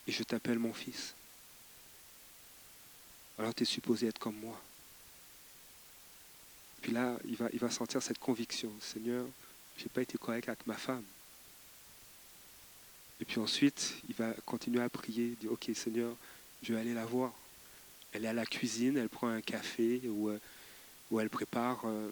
Et 0.07 0.13
je 0.13 0.23
t'appelle 0.23 0.59
mon 0.59 0.73
fils. 0.73 1.15
Alors 3.39 3.55
tu 3.55 3.65
es 3.65 3.67
supposé 3.67 4.07
être 4.07 4.19
comme 4.19 4.37
moi. 4.37 4.61
Puis 6.83 6.93
là, 6.93 7.19
il 7.25 7.59
va, 7.59 7.71
sentir 7.71 8.01
cette 8.01 8.19
conviction. 8.19 8.71
Seigneur, 8.81 9.27
je 9.77 9.83
n'ai 9.83 9.89
pas 9.89 10.03
été 10.03 10.17
correct 10.19 10.49
avec 10.49 10.67
ma 10.67 10.77
femme. 10.77 11.03
Et 13.21 13.25
puis 13.25 13.41
ensuite, 13.41 13.97
il 14.09 14.15
va 14.15 14.33
continuer 14.45 14.81
à 14.81 14.89
prier, 14.89 15.35
dire, 15.41 15.51
OK 15.51 15.69
Seigneur, 15.75 16.15
je 16.63 16.73
vais 16.73 16.81
aller 16.81 16.95
la 16.95 17.05
voir. 17.05 17.33
Elle 18.13 18.25
est 18.25 18.29
à 18.29 18.33
la 18.33 18.47
cuisine, 18.47 18.97
elle 18.97 19.09
prend 19.09 19.29
un 19.29 19.41
café 19.41 20.01
ou, 20.07 20.29
euh, 20.29 20.39
elle 21.19 21.31
prépare 21.31 21.83
euh, 21.87 22.11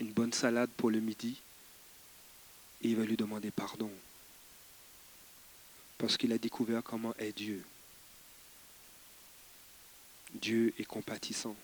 une 0.00 0.12
bonne 0.12 0.32
salade 0.32 0.70
pour 0.76 0.90
le 0.90 1.00
midi. 1.00 1.40
Et 2.82 2.88
il 2.88 2.96
va 2.96 3.04
lui 3.04 3.16
demander 3.16 3.50
pardon. 3.50 3.90
Parce 5.98 6.16
qu'il 6.16 6.32
a 6.32 6.38
découvert 6.38 6.82
comment 6.82 7.14
est 7.18 7.32
Dieu. 7.32 7.64
Dieu 10.34 10.72
est 10.78 10.84
compatissant. 10.84 11.56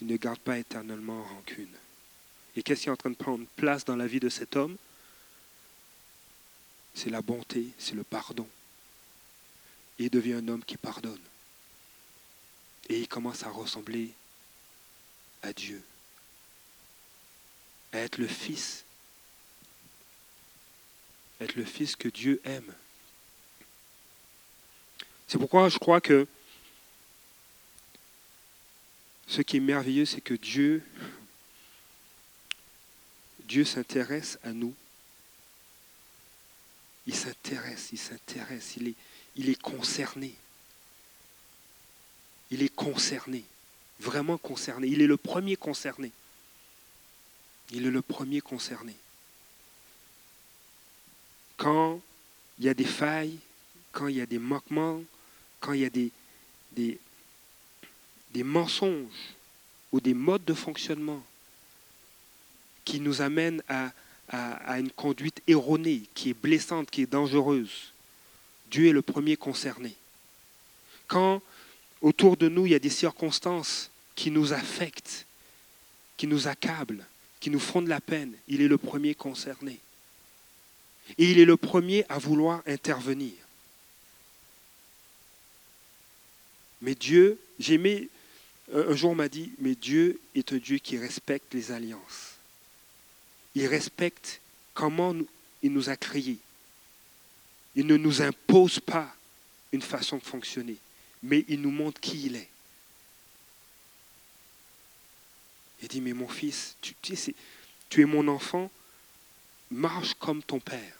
Il 0.00 0.08
ne 0.08 0.16
garde 0.16 0.40
pas 0.40 0.58
éternellement 0.58 1.22
rancune. 1.22 1.72
Et 2.54 2.62
qu'est-ce 2.62 2.82
qui 2.82 2.88
est 2.88 2.92
en 2.92 2.96
train 2.96 3.10
de 3.10 3.16
prendre 3.16 3.46
place 3.56 3.84
dans 3.84 3.96
la 3.96 4.06
vie 4.06 4.20
de 4.20 4.28
cet 4.28 4.56
homme? 4.56 4.76
C'est 6.94 7.10
la 7.10 7.22
bonté, 7.22 7.68
c'est 7.78 7.94
le 7.94 8.04
pardon. 8.04 8.48
Il 9.98 10.10
devient 10.10 10.34
un 10.34 10.48
homme 10.48 10.64
qui 10.64 10.76
pardonne. 10.76 11.20
Et 12.88 13.00
il 13.00 13.08
commence 13.08 13.42
à 13.42 13.50
ressembler 13.50 14.12
à 15.42 15.52
Dieu, 15.52 15.82
à 17.92 17.98
être 17.98 18.18
le 18.18 18.28
Fils, 18.28 18.84
être 21.40 21.54
le 21.54 21.64
Fils 21.64 21.96
que 21.96 22.08
Dieu 22.08 22.40
aime. 22.44 22.72
C'est 25.28 25.38
pourquoi 25.38 25.68
je 25.68 25.78
crois 25.78 26.00
que 26.00 26.26
ce 29.26 29.42
qui 29.42 29.56
est 29.56 29.60
merveilleux, 29.60 30.06
c'est 30.06 30.20
que 30.20 30.34
Dieu, 30.34 30.82
s'intéresse 33.64 34.38
à 34.44 34.52
nous. 34.52 34.74
Il 37.06 37.14
s'intéresse, 37.14 37.88
il 37.92 37.98
s'intéresse, 37.98 38.76
il 38.76 39.48
est 39.48 39.60
concerné. 39.60 40.34
Il 42.50 42.62
est 42.62 42.74
concerné, 42.74 43.44
vraiment 44.00 44.38
concerné. 44.38 44.88
Il 44.88 45.02
est 45.02 45.06
le 45.06 45.16
premier 45.16 45.56
concerné. 45.56 46.12
Il 47.70 47.86
est 47.86 47.90
le 47.90 48.02
premier 48.02 48.40
concerné. 48.40 48.94
Quand 51.56 52.00
il 52.58 52.66
y 52.66 52.68
a 52.68 52.74
des 52.74 52.84
failles, 52.84 53.38
quand 53.92 54.08
il 54.08 54.16
y 54.16 54.20
a 54.20 54.26
des 54.26 54.38
manquements, 54.38 55.02
quand 55.60 55.72
il 55.72 55.80
y 55.80 55.84
a 55.84 55.90
des, 55.90 56.10
mensonges 58.44 59.34
ou 59.92 60.00
des 60.00 60.14
modes 60.14 60.44
de 60.44 60.54
fonctionnement 60.54 61.24
qui 62.84 63.00
nous 63.00 63.22
amènent 63.22 63.62
à, 63.68 63.90
à, 64.28 64.78
une 64.78 64.90
conduite 64.90 65.42
erronée, 65.46 66.02
qui 66.14 66.30
est 66.30 66.34
blessante, 66.40 66.90
qui 66.90 67.02
est 67.02 67.10
dangereuse, 67.10 67.92
Dieu 68.70 68.88
est 68.88 68.92
le 68.92 69.02
premier 69.02 69.36
concerné. 69.36 69.94
Quand 71.08 71.40
autour 72.06 72.36
de 72.36 72.48
nous, 72.48 72.66
il 72.66 72.72
y 72.72 72.76
a 72.76 72.78
des 72.78 72.88
circonstances 72.88 73.90
qui 74.14 74.30
nous 74.30 74.52
affectent, 74.52 75.26
qui 76.16 76.28
nous 76.28 76.46
accablent, 76.46 77.04
qui 77.40 77.50
nous 77.50 77.58
font 77.58 77.82
de 77.82 77.88
la 77.88 78.00
peine, 78.00 78.32
il 78.46 78.62
est 78.62 78.68
le 78.68 78.78
premier 78.78 79.16
concerné. 79.16 79.80
Et 81.18 81.28
il 81.32 81.40
est 81.40 81.44
le 81.44 81.56
premier 81.56 82.04
à 82.08 82.18
vouloir 82.18 82.62
intervenir. 82.64 83.34
Mais 86.80 86.94
Dieu, 86.94 87.40
j'aimais, 87.58 88.08
un 88.72 88.94
jour 88.94 89.10
on 89.10 89.16
m'a 89.16 89.28
dit, 89.28 89.50
mais 89.58 89.74
Dieu 89.74 90.20
est 90.36 90.52
un 90.52 90.58
Dieu 90.58 90.78
qui 90.78 90.98
respecte 90.98 91.54
les 91.54 91.72
alliances. 91.72 92.34
Il 93.56 93.66
respecte 93.66 94.40
comment 94.74 95.12
il 95.60 95.72
nous 95.72 95.90
a 95.90 95.96
créés. 95.96 96.38
Il 97.74 97.88
ne 97.88 97.96
nous 97.96 98.22
impose 98.22 98.78
pas 98.78 99.12
une 99.72 99.82
façon 99.82 100.18
de 100.18 100.22
fonctionner, 100.22 100.76
mais 101.26 101.44
il 101.48 101.60
nous 101.60 101.70
montre 101.70 102.00
qui 102.00 102.26
il 102.26 102.36
est. 102.36 102.48
Il 105.82 105.88
dit, 105.88 106.00
mais 106.00 106.12
mon 106.12 106.28
fils, 106.28 106.76
tu, 106.80 108.00
es 108.00 108.04
mon 108.04 108.28
enfant, 108.28 108.70
marche 109.70 110.14
comme 110.14 110.42
ton 110.42 110.60
père. 110.60 110.94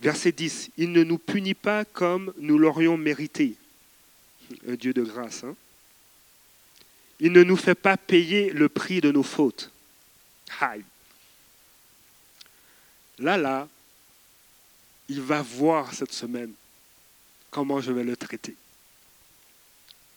Verset 0.00 0.32
10, 0.32 0.70
il 0.76 0.92
ne 0.92 1.04
nous 1.04 1.18
punit 1.18 1.54
pas 1.54 1.84
comme 1.84 2.34
nous 2.38 2.58
l'aurions 2.58 2.96
mérité. 2.96 3.54
Un 4.66 4.74
Dieu 4.74 4.92
de 4.92 5.04
grâce. 5.04 5.44
Hein? 5.44 5.54
Il 7.20 7.30
ne 7.30 7.44
nous 7.44 7.56
fait 7.56 7.76
pas 7.76 7.96
payer 7.96 8.50
le 8.50 8.68
prix 8.68 9.00
de 9.00 9.12
nos 9.12 9.22
fautes. 9.22 9.70
Là, 13.18 13.36
là, 13.36 13.68
il 15.12 15.20
va 15.20 15.42
voir 15.42 15.92
cette 15.92 16.14
semaine 16.14 16.52
comment 17.50 17.82
je 17.82 17.92
vais 17.92 18.02
le 18.02 18.16
traiter. 18.16 18.56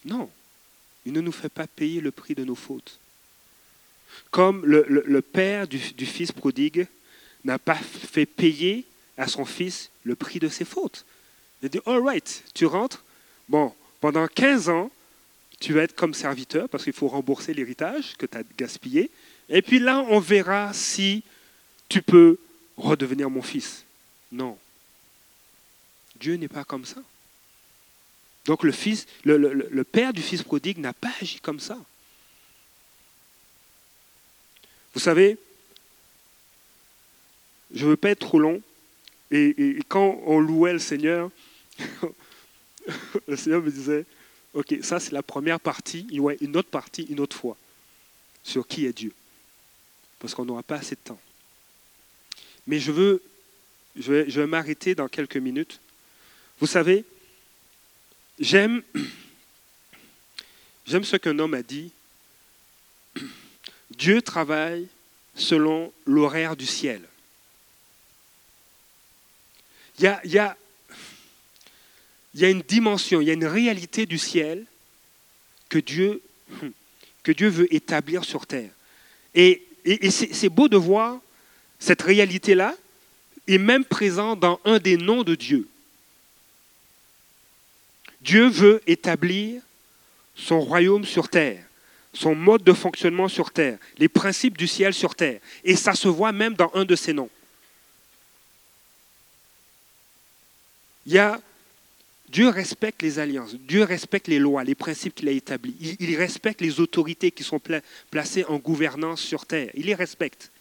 Non, 0.05 0.31
il 1.05 1.11
ne 1.11 1.19
nous 1.19 1.33
fait 1.33 1.49
pas 1.49 1.67
payer 1.67 1.99
le 1.99 2.11
prix 2.11 2.33
de 2.33 2.45
nos 2.45 2.55
fautes. 2.55 2.97
Comme 4.31 4.65
le, 4.65 5.21
père 5.21 5.67
du, 5.67 5.79
fils 5.79 6.31
prodigue 6.31 6.87
n'a 7.43 7.59
pas 7.59 7.75
fait 7.75 8.25
payer 8.25 8.85
à 9.17 9.27
son 9.27 9.43
fils 9.43 9.89
le 10.05 10.15
prix 10.15 10.39
de 10.39 10.47
ses 10.47 10.63
fautes. 10.63 11.05
Il 11.61 11.67
dit, 11.67 11.81
all 11.85 12.01
right, 12.01 12.43
tu 12.53 12.65
rentres, 12.65 13.03
bon, 13.49 13.73
pendant 13.99 14.27
15 14.27 14.69
ans, 14.69 14.89
tu 15.59 15.73
vas 15.73 15.83
être 15.83 15.95
comme 15.95 16.13
serviteur 16.13 16.69
parce 16.69 16.85
qu'il 16.85 16.93
faut 16.93 17.09
rembourser 17.09 17.53
l'héritage 17.53 18.15
que 18.17 18.25
tu 18.25 18.37
as 18.37 18.43
gaspillé. 18.57 19.11
Et 19.49 19.61
puis 19.61 19.79
là, 19.79 20.05
on 20.09 20.19
verra 20.19 20.71
si 20.71 21.21
tu 21.89 22.01
peux 22.01 22.37
redevenir 22.77 23.29
mon 23.29 23.41
fils. 23.41 23.83
Non. 24.31 24.57
Dieu 26.25 26.37
n'est 26.37 26.47
pas 26.47 26.63
comme 26.63 26.85
ça. 26.85 27.03
Donc 28.45 28.63
le, 28.63 28.71
fils, 28.71 29.05
le, 29.25 29.83
père 29.83 30.11
du 30.11 30.23
fils 30.23 30.41
prodigue 30.41 30.79
n'a 30.79 30.91
pas 30.91 31.11
agi 31.21 31.39
comme 31.39 31.59
ça. 31.59 31.77
Vous 34.95 34.99
savez, 34.99 35.37
je 37.71 37.85
ne 37.85 37.91
veux 37.91 37.95
pas 37.95 38.09
être 38.09 38.21
trop 38.21 38.39
long, 38.39 38.59
et, 39.29 39.77
quand 39.87 40.19
on 40.25 40.39
louait 40.39 40.73
le 40.73 40.79
Seigneur, 40.79 41.29
le 43.27 43.35
Seigneur 43.35 43.61
me 43.61 43.69
disait, 43.69 44.03
OK, 44.55 44.73
ça 44.81 44.99
c'est 44.99 45.11
la 45.11 45.21
première 45.21 45.59
partie, 45.59 46.07
il 46.09 46.23
y 46.23 46.27
a 46.27 46.33
une 46.41 46.57
autre 46.57 46.69
partie, 46.69 47.03
une 47.03 47.19
autre 47.19 47.37
fois, 47.37 47.55
sur 48.43 48.67
qui 48.67 48.87
est 48.87 48.93
Dieu. 48.93 49.13
Parce 50.17 50.33
qu'on 50.33 50.45
n'aura 50.45 50.63
pas 50.63 50.77
assez 50.77 50.95
de 50.95 51.01
temps. 51.01 51.21
Mais 52.65 52.79
je 52.79 52.91
veux, 52.91 53.21
je 53.95 54.39
vais 54.39 54.47
m'arrêter 54.47 54.95
dans 54.95 55.07
quelques 55.07 55.37
minutes. 55.37 55.79
Vous 56.59 56.67
savez, 56.67 57.03
j'aime, 58.39 58.81
ce 60.85 61.15
qu'un 61.17 61.37
homme 61.39 61.53
a 61.53 61.63
dit. 61.63 61.91
Dieu 63.91 64.21
travaille 64.21 64.87
selon 65.35 65.91
l'horaire 66.05 66.55
du 66.55 66.65
ciel. 66.65 67.01
Il 69.99 70.03
y 70.03 70.37
a, 70.37 70.57
une 72.33 72.61
dimension, 72.61 73.21
il 73.21 73.27
y 73.27 73.29
a 73.29 73.33
une 73.33 73.45
réalité 73.45 74.05
du 74.05 74.17
ciel 74.17 74.65
que 75.69 75.79
Dieu, 75.79 76.21
que 77.23 77.31
Dieu 77.31 77.47
veut 77.47 77.73
établir 77.73 78.23
sur 78.23 78.45
terre. 78.45 78.71
Et, 79.33 79.65
et, 79.85 80.11
c'est 80.11 80.49
beau 80.49 80.67
de 80.67 80.77
voir 80.77 81.19
cette 81.79 82.01
réalité-là 82.01 82.75
est 83.47 83.57
même 83.57 83.85
présente 83.85 84.39
dans 84.39 84.59
un 84.65 84.79
des 84.79 84.97
noms 84.97 85.23
de 85.23 85.35
Dieu. 85.35 85.67
Dieu 88.25 88.47
veut 88.47 88.81
établir 88.87 89.61
son 90.35 90.59
royaume 90.59 91.05
sur 91.05 91.29
terre, 91.29 91.63
son 92.11 92.33
mode 92.33 92.63
de 92.63 92.73
fonctionnement 92.73 93.27
sur 93.27 93.51
terre, 93.51 93.77
les 93.99 94.09
principes 94.09 94.57
du 94.57 94.67
ciel 94.67 94.95
sur 94.95 95.13
terre. 95.13 95.39
Et 95.63 95.75
ça 95.75 95.93
se 95.93 96.07
voit 96.07 96.31
même 96.31 96.55
dans 96.55 96.71
un 96.73 96.85
de 96.85 96.95
ses 96.95 97.13
noms. 97.13 97.29
Il 101.05 101.13
y 101.13 101.19
a, 101.19 101.39
Dieu 102.29 102.49
respecte 102.49 103.03
les 103.03 103.19
alliances, 103.19 103.53
Dieu 103.53 103.83
respecte 103.83 104.27
les 104.27 104.39
lois, 104.39 104.63
les 104.63 104.73
principes 104.73 105.13
qu'il 105.13 105.29
a 105.29 105.31
établis. 105.31 105.75
Il, 105.99 106.15
respecte 106.17 106.61
les 106.61 106.79
autorités 106.79 107.29
qui 107.29 107.43
sont 107.43 107.61
placées 108.09 108.43
en 108.45 108.57
gouvernance 108.57 109.21
sur 109.21 109.45
terre. 109.45 109.69
Il 109.75 109.85
les 109.85 109.93
respecte. 109.93 110.51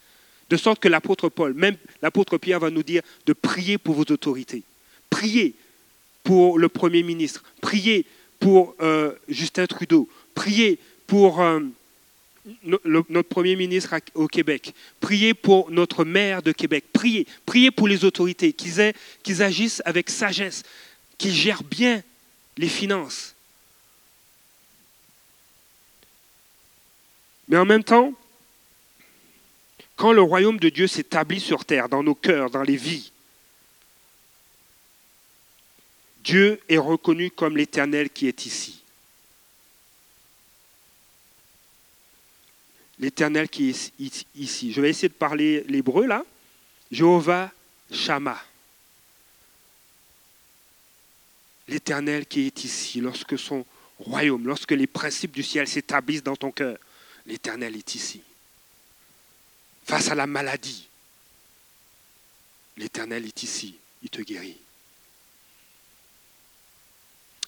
De 0.51 0.57
sorte 0.57 0.79
que 0.79 0.87
l'apôtre 0.87 1.29
Paul, 1.29 1.55
même 1.55 1.77
l'apôtre 2.03 2.37
Pierre 2.37 2.59
va 2.59 2.69
nous 2.69 2.83
dire 2.83 3.01
de 3.25 3.33
prier 3.33 3.79
pour 3.79 3.95
vos 3.95 4.05
autorités. 4.11 4.61
Priez 5.09 5.55
pour 6.25 6.59
le 6.59 6.67
Premier 6.67 7.03
ministre. 7.03 7.43
Priez 7.61 8.05
pour 8.39 8.75
euh, 8.81 9.13
Justin 9.29 9.65
Trudeau. 9.65 10.09
Priez 10.33 10.77
pour 11.07 11.39
euh, 11.39 11.61
notre 12.63 13.29
Premier 13.29 13.55
ministre 13.55 13.95
au 14.13 14.27
Québec. 14.27 14.73
Priez 14.99 15.33
pour 15.33 15.71
notre 15.71 16.03
maire 16.03 16.41
de 16.41 16.51
Québec. 16.51 16.83
Priez. 16.91 17.25
Priez 17.45 17.71
pour 17.71 17.87
les 17.87 18.03
autorités, 18.03 18.51
qu'ils, 18.51 18.93
qu'ils 19.23 19.41
agissent 19.41 19.81
avec 19.85 20.09
sagesse, 20.09 20.63
qu'ils 21.17 21.33
gèrent 21.33 21.63
bien 21.63 22.03
les 22.57 22.67
finances. 22.67 23.33
Mais 27.47 27.57
en 27.57 27.65
même 27.65 27.83
temps, 27.83 28.13
Quand 29.95 30.11
le 30.11 30.21
royaume 30.21 30.59
de 30.59 30.69
Dieu 30.69 30.87
s'établit 30.87 31.39
sur 31.39 31.63
terre, 31.63 31.89
dans 31.89 32.03
nos 32.03 32.15
cœurs, 32.15 32.49
dans 32.49 32.63
les 32.63 32.75
vies, 32.75 33.11
Dieu 36.25 36.59
est 36.67 36.79
reconnu 36.79 37.29
comme 37.29 37.55
l'Éternel 37.55 38.09
qui 38.09 38.27
est 38.27 38.47
ici. 38.47 38.81
L'Éternel 42.97 43.47
qui 43.47 43.69
est 43.69 44.25
ici. 44.35 44.73
Je 44.73 44.81
vais 44.81 44.89
essayer 44.89 45.09
de 45.09 45.13
parler 45.13 45.63
l'hébreu 45.67 46.07
là. 46.07 46.25
Jéhovah 46.91 47.51
Shama. 47.91 48.41
L'Éternel 51.67 52.25
qui 52.25 52.47
est 52.47 52.63
ici, 52.63 53.01
lorsque 53.01 53.37
son 53.37 53.63
royaume, 53.99 54.47
lorsque 54.47 54.71
les 54.71 54.87
principes 54.87 55.31
du 55.31 55.43
ciel 55.43 55.67
s'établissent 55.67 56.23
dans 56.23 56.35
ton 56.35 56.51
cœur, 56.51 56.77
l'Éternel 57.27 57.75
est 57.75 57.95
ici. 57.95 58.21
Face 59.85 60.09
à 60.09 60.15
la 60.15 60.25
maladie, 60.25 60.87
l'Éternel 62.77 63.25
est 63.25 63.43
ici, 63.43 63.75
il 64.01 64.09
te 64.09 64.21
guérit. 64.21 64.57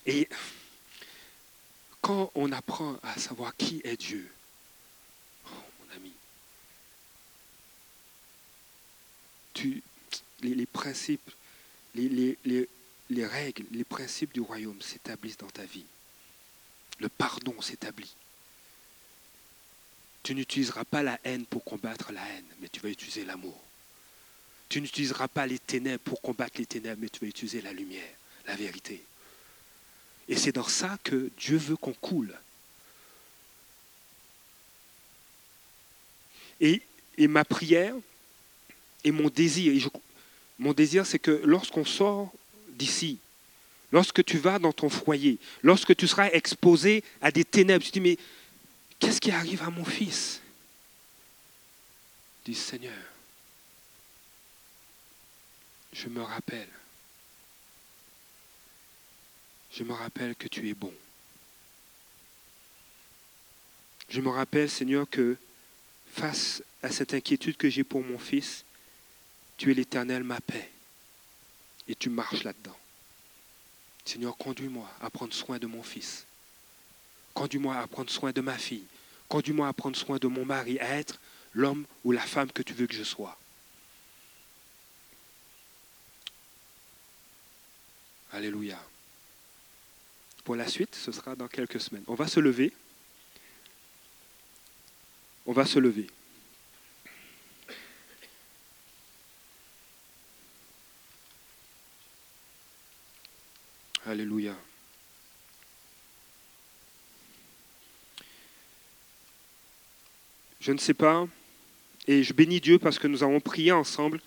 Et 0.07 0.29
quand 2.01 2.31
on 2.33 2.53
apprend 2.53 2.97
à 3.03 3.19
savoir 3.19 3.55
qui 3.57 3.81
est 3.83 3.97
Dieu, 3.97 4.31
oh, 5.45 5.49
mon 5.79 5.95
ami, 5.95 6.13
les, 10.41 10.65
principes, 10.65 11.29
les 11.93 13.25
règles, 13.25 13.65
les 13.71 13.83
principes 13.83 14.33
du 14.33 14.39
royaume 14.39 14.81
s'établissent 14.81 15.37
dans 15.37 15.49
ta 15.49 15.65
vie. 15.65 15.85
Le 16.99 17.09
pardon 17.09 17.61
s'établit. 17.61 18.15
Tu 20.23 20.35
n'utiliseras 20.35 20.85
pas 20.85 21.03
la 21.03 21.19
haine 21.25 21.45
pour 21.45 21.65
combattre 21.65 22.13
la 22.13 22.25
haine, 22.29 22.45
mais 22.61 22.69
tu 22.69 22.79
vas 22.79 22.89
utiliser 22.89 23.25
l'amour. 23.25 23.61
Tu 24.69 24.81
n'utiliseras 24.81 25.27
pas 25.27 25.45
les 25.45 25.59
ténèbres 25.59 26.03
pour 26.03 26.21
combattre 26.21 26.59
les 26.59 26.65
ténèbres, 26.65 27.01
mais 27.01 27.09
tu 27.09 27.19
vas 27.19 27.27
utiliser 27.27 27.61
la 27.61 27.73
lumière, 27.73 28.13
la 28.45 28.55
vérité. 28.55 29.03
Et 30.29 30.35
c'est 30.35 30.51
dans 30.51 30.67
ça 30.67 30.97
que 31.03 31.29
Dieu 31.37 31.57
veut 31.57 31.77
qu'on 31.77 31.93
coule. 31.93 32.37
Et, 36.59 36.81
ma 37.27 37.45
prière 37.45 37.95
et 39.03 39.11
mon 39.11 39.29
désir, 39.29 39.89
mon 40.59 40.73
désir 40.73 41.05
c'est 41.05 41.19
que 41.19 41.41
lorsqu'on 41.43 41.85
sort 41.85 42.31
d'ici, 42.69 43.19
lorsque 43.91 44.23
tu 44.23 44.37
vas 44.37 44.59
dans 44.59 44.73
ton 44.73 44.89
foyer, 44.89 45.37
lorsque 45.61 45.95
tu 45.95 46.07
seras 46.07 46.29
exposé 46.29 47.03
à 47.21 47.31
des 47.31 47.45
ténèbres, 47.45 47.83
tu 47.83 47.91
te 47.91 47.93
dis, 47.93 48.01
mais 48.01 48.17
qu'est-ce 48.99 49.21
qui 49.21 49.31
arrive 49.31 49.63
à 49.63 49.69
mon 49.69 49.85
fils? 49.85 50.41
Dis 52.45 52.55
Seigneur, 52.55 52.93
je 55.93 56.07
me 56.07 56.21
rappelle 56.21 56.69
je 59.77 59.83
me 59.83 59.93
rappelle 59.93 60.35
que 60.35 60.47
tu 60.47 60.67
es 60.69 60.73
bon. 60.73 60.93
Je 64.09 64.21
me 64.21 64.29
rappelle, 64.29 64.69
Seigneur, 64.69 65.07
que 65.07 65.37
face 66.13 66.63
à 66.81 66.89
cette 66.89 67.13
inquiétude 67.13 67.57
que 67.57 67.69
j'ai 67.69 67.83
pour 67.83 68.03
mon 68.03 68.17
fils, 68.17 68.65
tu 69.55 69.69
es 69.69 69.75
l'Éternel, 69.75 70.23
ma 70.23 70.41
paix. 70.41 70.71
Et 71.87 71.93
tu 71.93 72.09
marches 72.09 72.43
là-dedans. 72.43 72.75
Seigneur, 74.03 74.35
conduis-moi 74.35 74.89
à 74.99 75.11
prendre 75.11 75.33
soin 75.33 75.59
de 75.59 75.67
mon 75.67 75.83
fils. 75.83 76.25
Conduis-moi 77.35 77.77
à 77.77 77.85
prendre 77.85 78.09
soin 78.09 78.31
de 78.31 78.41
ma 78.41 78.57
fille. 78.57 78.85
Conduis-moi 79.29 79.67
à 79.67 79.73
prendre 79.73 79.95
soin 79.95 80.17
de 80.17 80.27
mon 80.27 80.43
mari, 80.43 80.79
à 80.79 80.97
être 80.97 81.19
l'homme 81.53 81.85
ou 82.03 82.11
la 82.11 82.21
femme 82.21 82.51
que 82.51 82.63
tu 82.63 82.73
veux 82.73 82.87
que 82.87 82.95
je 82.95 83.03
sois. 83.03 83.37
Alléluia. 88.31 88.79
Pour 90.47 90.55
la 90.55 90.65
suite, 90.65 90.95
ce 90.95 91.11
sera 91.11 91.35
dans 91.35 91.49
quelques 91.49 91.81
semaines. 91.81 92.05
On 92.07 92.15
va 92.15 92.25
se 92.25 92.39
lever. 92.39 92.71
On 95.45 95.51
va 95.51 95.65
se 95.65 95.77
lever. 95.77 96.07
Alléluia. 104.05 104.55
Je 110.61 110.71
ne 110.71 110.77
sais 110.77 110.93
pas, 110.93 111.27
et 112.07 112.23
je 112.23 112.31
bénis 112.31 112.61
Dieu 112.61 112.79
parce 112.79 112.99
que 112.99 113.07
nous 113.07 113.21
avons 113.21 113.41
prié 113.41 113.73
ensemble. 113.73 114.21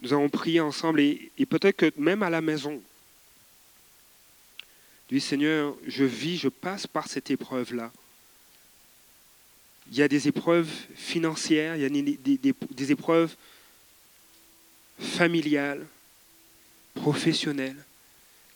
Nous 0.00 0.14
avons 0.14 0.30
prié 0.30 0.60
ensemble, 0.60 1.00
et, 1.00 1.46
peut-être 1.50 1.76
que 1.76 1.92
même 2.00 2.22
à 2.22 2.30
la 2.30 2.40
maison, 2.40 2.82
Dis 5.12 5.20
Seigneur, 5.20 5.76
je 5.86 6.04
vis, 6.04 6.38
je 6.38 6.48
passe 6.48 6.86
par 6.86 7.06
cette 7.06 7.30
épreuve-là. 7.30 7.92
Il 9.90 9.98
y 9.98 10.02
a 10.02 10.08
des 10.08 10.26
épreuves 10.26 10.70
financières, 10.94 11.76
il 11.76 11.82
y 11.82 11.84
a 11.84 12.54
des, 12.70 12.92
épreuves 12.92 13.36
familiales, 14.98 15.86
professionnelles, 16.94 17.76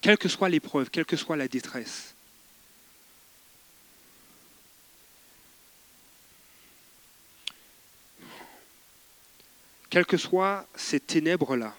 quelle 0.00 0.16
que 0.16 0.30
soit 0.30 0.48
l'épreuve, 0.48 0.88
quelle 0.88 1.04
que 1.04 1.18
soit 1.18 1.36
la 1.36 1.46
détresse. 1.46 2.14
Quelles 9.90 10.06
que 10.06 10.16
soient 10.16 10.66
ces 10.74 11.00
ténèbres-là, 11.00 11.76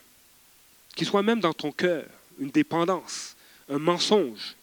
qu'ils 0.95 1.07
soient 1.07 1.23
même 1.23 1.39
dans 1.39 1.53
ton 1.53 1.71
cœur, 1.71 2.05
une 2.37 2.51
dépendance, 2.51 3.35
un 3.69 3.79
mensonge, 3.79 4.55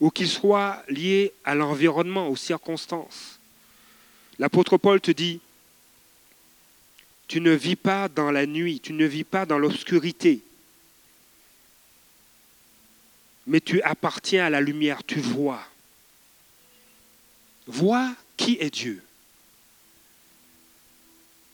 ou 0.00 0.10
qu'il 0.10 0.28
soit 0.28 0.82
lié 0.88 1.32
à 1.44 1.54
l'environnement, 1.54 2.28
aux 2.28 2.36
circonstances. 2.36 3.38
L'apôtre 4.38 4.76
Paul 4.76 5.00
te 5.00 5.10
dit, 5.10 5.40
tu 7.28 7.40
ne 7.40 7.52
vis 7.52 7.76
pas 7.76 8.08
dans 8.08 8.30
la 8.30 8.46
nuit, 8.46 8.80
tu 8.80 8.92
ne 8.92 9.06
vis 9.06 9.24
pas 9.24 9.46
dans 9.46 9.58
l'obscurité, 9.58 10.42
mais 13.46 13.60
tu 13.60 13.80
appartiens 13.82 14.46
à 14.46 14.50
la 14.50 14.60
lumière, 14.60 15.02
tu 15.04 15.20
vois. 15.20 15.64
Vois 17.66 18.14
qui 18.36 18.58
est 18.60 18.70
Dieu 18.70 19.02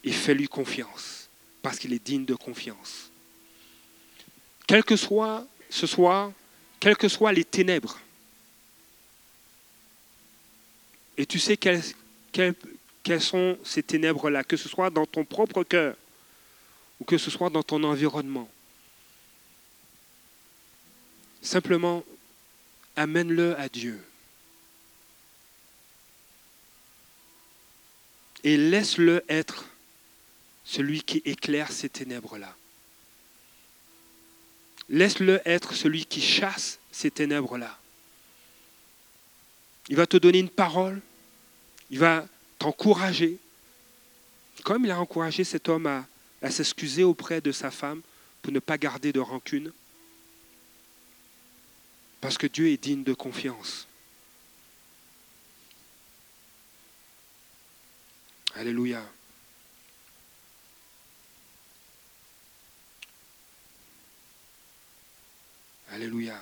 et 0.04 0.12
fais-lui 0.12 0.48
confiance, 0.48 1.28
parce 1.62 1.78
qu'il 1.78 1.92
est 1.92 2.04
digne 2.04 2.24
de 2.24 2.34
confiance. 2.34 3.10
Quel 4.66 4.84
que 4.84 4.96
soit 4.96 5.46
ce 5.70 5.86
soir, 5.86 6.32
quelles 6.80 6.96
que 6.96 7.08
soient 7.08 7.32
les 7.32 7.44
ténèbres, 7.44 7.98
Et 11.22 11.26
tu 11.26 11.38
sais 11.38 11.56
quelles, 11.56 13.20
sont 13.20 13.56
ces 13.62 13.84
ténèbres-là, 13.84 14.42
que 14.42 14.56
ce 14.56 14.68
soit 14.68 14.90
dans 14.90 15.06
ton 15.06 15.24
propre 15.24 15.62
cœur 15.62 15.94
ou 16.98 17.04
que 17.04 17.16
ce 17.16 17.30
soit 17.30 17.48
dans 17.48 17.62
ton 17.62 17.84
environnement. 17.84 18.50
Simplement, 21.40 22.02
amène-le 22.96 23.56
à 23.56 23.68
Dieu. 23.68 24.04
Et 28.42 28.56
laisse-le 28.56 29.24
être 29.28 29.66
celui 30.64 31.04
qui 31.04 31.22
éclaire 31.24 31.70
ces 31.70 31.88
ténèbres-là. 31.88 32.52
Laisse-le 34.88 35.40
être 35.44 35.74
celui 35.74 36.04
qui 36.04 36.20
chasse 36.20 36.80
ces 36.90 37.12
ténèbres-là. 37.12 37.78
Il 39.88 39.94
va 39.94 40.08
te 40.08 40.16
donner 40.16 40.40
une 40.40 40.50
parole, 40.50 41.00
il 41.92 41.98
va 41.98 42.26
t'encourager, 42.58 43.38
comme 44.64 44.86
il 44.86 44.90
a 44.90 44.98
encouragé 44.98 45.44
cet 45.44 45.68
homme 45.68 45.86
à, 45.86 46.50
s'excuser 46.50 47.04
auprès 47.04 47.40
de 47.42 47.52
sa 47.52 47.70
femme 47.70 48.00
pour 48.40 48.50
ne 48.50 48.58
pas 48.58 48.78
garder 48.78 49.12
de 49.12 49.20
rancune. 49.20 49.72
Parce 52.20 52.38
que 52.38 52.46
Dieu 52.46 52.68
est 52.68 52.82
digne 52.82 53.04
de 53.04 53.12
confiance. 53.12 53.86
Alléluia. 58.54 59.04
Alléluia. 65.90 66.40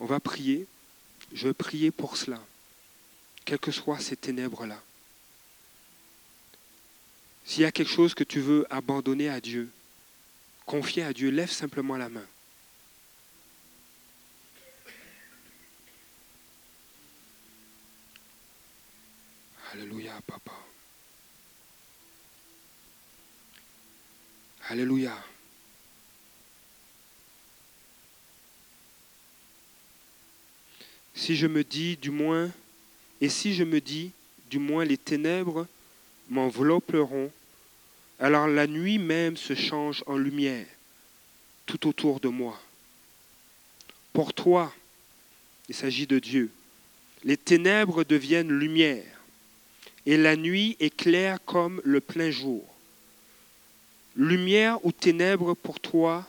On 0.00 0.06
va 0.06 0.18
prier. 0.18 0.66
Je 1.32 1.46
vais 1.46 1.54
prier 1.54 1.90
pour 1.92 2.16
cela 2.16 2.40
quelles 3.44 3.58
que 3.58 3.70
soient 3.70 3.98
ces 3.98 4.16
ténèbres-là. 4.16 4.82
S'il 7.48 7.62
y 7.62 7.64
a 7.64 7.72
quelque 7.72 7.90
chose 7.90 8.12
que 8.12 8.24
tu 8.24 8.40
veux 8.40 8.66
abandonner 8.68 9.30
à 9.30 9.40
Dieu, 9.40 9.70
confier 10.66 11.02
à 11.02 11.14
Dieu, 11.14 11.30
lève 11.30 11.50
simplement 11.50 11.96
la 11.96 12.10
main. 12.10 12.26
Alléluia, 19.72 20.12
papa. 20.26 20.52
Alléluia. 24.68 25.16
Si 31.14 31.34
je 31.34 31.46
me 31.46 31.64
dis, 31.64 31.96
du 31.96 32.10
moins, 32.10 32.50
et 33.22 33.30
si 33.30 33.54
je 33.54 33.64
me 33.64 33.80
dis, 33.80 34.12
du 34.50 34.58
moins 34.58 34.84
les 34.84 34.98
ténèbres 34.98 35.66
m'envelopperont, 36.28 37.32
alors 38.18 38.48
la 38.48 38.66
nuit 38.66 38.98
même 38.98 39.36
se 39.36 39.54
change 39.54 40.02
en 40.06 40.16
lumière 40.16 40.66
tout 41.66 41.86
autour 41.86 42.18
de 42.18 42.28
moi. 42.28 42.60
Pour 44.12 44.32
toi, 44.32 44.74
il 45.68 45.74
s'agit 45.74 46.06
de 46.06 46.18
Dieu, 46.18 46.50
les 47.24 47.36
ténèbres 47.36 48.04
deviennent 48.04 48.52
lumière 48.52 49.20
et 50.06 50.16
la 50.16 50.36
nuit 50.36 50.76
est 50.80 50.94
claire 50.94 51.38
comme 51.44 51.80
le 51.84 52.00
plein 52.00 52.30
jour. 52.30 52.64
Lumière 54.16 54.84
ou 54.84 54.90
ténèbres 54.90 55.54
pour 55.54 55.78
toi 55.78 56.26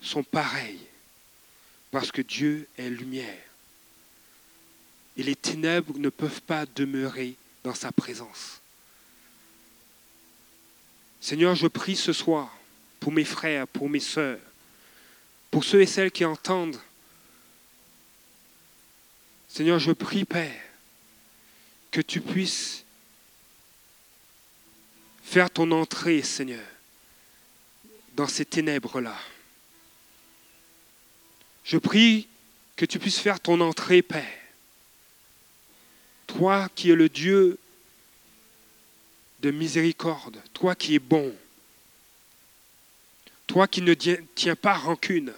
sont 0.00 0.22
pareilles 0.22 0.86
parce 1.90 2.12
que 2.12 2.22
Dieu 2.22 2.68
est 2.78 2.88
lumière. 2.88 3.44
Et 5.16 5.22
les 5.22 5.34
ténèbres 5.34 5.98
ne 5.98 6.10
peuvent 6.10 6.42
pas 6.42 6.64
demeurer 6.76 7.34
dans 7.64 7.74
sa 7.74 7.90
présence. 7.90 8.57
Seigneur, 11.20 11.54
je 11.54 11.66
prie 11.66 11.96
ce 11.96 12.12
soir 12.12 12.54
pour 13.00 13.12
mes 13.12 13.24
frères, 13.24 13.66
pour 13.66 13.88
mes 13.88 14.00
sœurs, 14.00 14.38
pour 15.50 15.64
ceux 15.64 15.80
et 15.80 15.86
celles 15.86 16.12
qui 16.12 16.24
entendent. 16.24 16.80
Seigneur, 19.48 19.78
je 19.78 19.92
prie, 19.92 20.24
Père, 20.24 20.62
que 21.90 22.00
tu 22.00 22.20
puisses 22.20 22.84
faire 25.22 25.50
ton 25.50 25.70
entrée, 25.72 26.22
Seigneur, 26.22 26.64
dans 28.14 28.28
ces 28.28 28.44
ténèbres-là. 28.44 29.16
Je 31.64 31.76
prie 31.76 32.28
que 32.76 32.86
tu 32.86 32.98
puisses 32.98 33.18
faire 33.18 33.40
ton 33.40 33.60
entrée, 33.60 34.02
Père. 34.02 34.38
Toi 36.26 36.68
qui 36.74 36.90
es 36.90 36.94
le 36.94 37.08
Dieu 37.08 37.58
de 39.40 39.50
miséricorde, 39.50 40.40
toi 40.52 40.74
qui 40.74 40.94
es 40.94 40.98
bon, 40.98 41.34
toi 43.46 43.66
qui 43.66 43.82
ne 43.82 43.94
tiens 43.94 44.56
pas 44.56 44.74
rancune, 44.74 45.32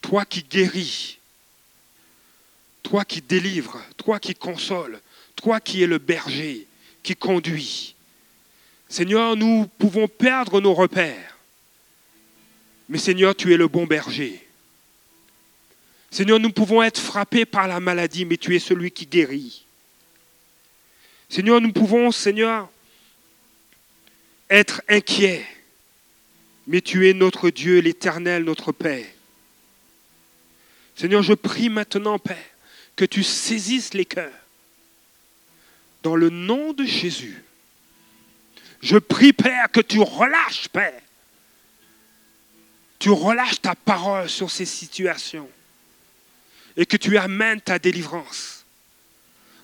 toi 0.00 0.24
qui 0.24 0.42
guéris, 0.42 1.18
toi 2.82 3.04
qui 3.04 3.20
délivres, 3.20 3.82
toi 3.96 4.20
qui 4.20 4.34
consoles, 4.34 5.00
toi 5.36 5.60
qui 5.60 5.82
es 5.82 5.86
le 5.86 5.98
berger, 5.98 6.66
qui 7.02 7.16
conduit. 7.16 7.94
Seigneur, 8.88 9.36
nous 9.36 9.66
pouvons 9.78 10.06
perdre 10.06 10.60
nos 10.60 10.74
repères, 10.74 11.38
mais 12.88 12.98
Seigneur, 12.98 13.34
tu 13.34 13.52
es 13.52 13.56
le 13.56 13.68
bon 13.68 13.86
berger. 13.86 14.46
Seigneur, 16.10 16.38
nous 16.38 16.52
pouvons 16.52 16.82
être 16.82 17.00
frappés 17.00 17.44
par 17.44 17.66
la 17.66 17.80
maladie, 17.80 18.24
mais 18.24 18.36
tu 18.36 18.54
es 18.54 18.60
celui 18.60 18.92
qui 18.92 19.04
guérit. 19.06 19.64
Seigneur, 21.28 21.60
nous 21.60 21.72
pouvons, 21.72 22.12
Seigneur, 22.12 22.68
être 24.54 24.82
inquiets, 24.88 25.44
mais 26.66 26.80
tu 26.80 27.08
es 27.08 27.12
notre 27.12 27.50
Dieu, 27.50 27.80
l'Éternel, 27.80 28.44
notre 28.44 28.70
Père. 28.70 29.04
Seigneur, 30.94 31.22
je 31.22 31.34
prie 31.34 31.68
maintenant, 31.68 32.20
Père, 32.20 32.36
que 32.94 33.04
tu 33.04 33.24
saisisses 33.24 33.94
les 33.94 34.04
cœurs. 34.04 34.30
Dans 36.04 36.14
le 36.14 36.30
nom 36.30 36.72
de 36.72 36.84
Jésus, 36.84 37.42
je 38.80 38.96
prie, 38.96 39.32
Père, 39.32 39.70
que 39.72 39.80
tu 39.80 39.98
relâches, 39.98 40.68
Père. 40.68 41.00
Tu 43.00 43.10
relâches 43.10 43.60
ta 43.60 43.74
parole 43.74 44.28
sur 44.28 44.50
ces 44.50 44.66
situations 44.66 45.50
et 46.76 46.86
que 46.86 46.96
tu 46.96 47.18
amènes 47.18 47.60
ta 47.60 47.78
délivrance. 47.78 48.64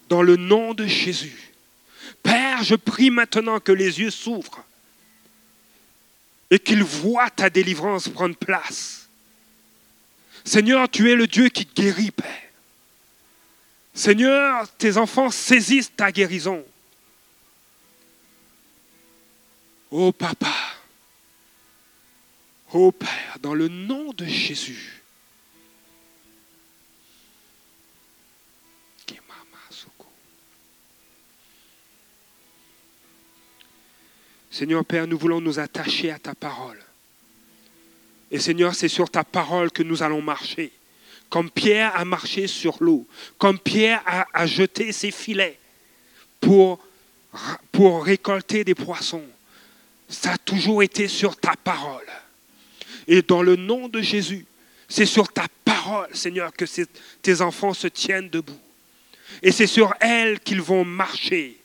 Dans 0.08 0.22
le 0.22 0.36
nom 0.36 0.74
de 0.74 0.86
Jésus. 0.86 1.52
Père, 2.24 2.64
je 2.64 2.74
prie 2.74 3.10
maintenant 3.10 3.60
que 3.60 3.70
les 3.70 4.00
yeux 4.00 4.10
s'ouvrent 4.10 4.64
et 6.50 6.58
qu'ils 6.58 6.84
voient 6.84 7.30
ta 7.30 7.48
délivrance 7.48 8.08
prendre 8.08 8.36
place. 8.36 9.08
Seigneur, 10.44 10.88
tu 10.88 11.10
es 11.10 11.14
le 11.14 11.26
Dieu 11.26 11.48
qui 11.48 11.64
guérit, 11.64 12.10
Père. 12.10 12.26
Seigneur, 13.94 14.68
tes 14.76 14.96
enfants 14.96 15.30
saisissent 15.30 15.94
ta 15.94 16.10
guérison. 16.10 16.64
Oh 19.90 20.12
Papa, 20.12 20.54
oh 22.72 22.92
Père, 22.92 23.36
dans 23.40 23.54
le 23.54 23.66
nom 23.66 24.12
de 24.12 24.24
Jésus, 24.24 24.99
Seigneur 34.50 34.84
Père, 34.84 35.06
nous 35.06 35.18
voulons 35.18 35.40
nous 35.40 35.60
attacher 35.60 36.10
à 36.10 36.18
ta 36.18 36.34
parole. 36.34 36.78
Et 38.32 38.38
Seigneur, 38.38 38.74
c'est 38.74 38.88
sur 38.88 39.08
ta 39.08 39.24
parole 39.24 39.70
que 39.70 39.82
nous 39.82 40.02
allons 40.02 40.22
marcher. 40.22 40.72
Comme 41.28 41.50
Pierre 41.50 41.94
a 41.96 42.04
marché 42.04 42.48
sur 42.48 42.76
l'eau, 42.80 43.06
comme 43.38 43.58
Pierre 43.58 44.02
a, 44.32 44.46
jeté 44.46 44.90
ses 44.90 45.12
filets 45.12 45.58
pour, 46.40 46.80
pour 47.70 48.04
récolter 48.04 48.64
des 48.64 48.74
poissons. 48.74 49.24
Ça 50.08 50.32
a 50.32 50.38
toujours 50.38 50.82
été 50.82 51.06
sur 51.06 51.36
ta 51.36 51.54
parole. 51.54 52.06
Et 53.06 53.22
dans 53.22 53.42
le 53.42 53.54
nom 53.54 53.88
de 53.88 54.00
Jésus, 54.00 54.44
c'est 54.88 55.06
sur 55.06 55.32
ta 55.32 55.46
parole, 55.64 56.08
Seigneur, 56.12 56.52
que 56.52 56.64
tes 57.22 57.40
enfants 57.40 57.74
se 57.74 57.86
tiennent 57.86 58.28
debout. 58.28 58.58
Et 59.42 59.52
c'est 59.52 59.68
sur 59.68 59.94
elle 60.00 60.40
qu'ils 60.40 60.60
vont 60.60 60.84
marcher. 60.84 61.59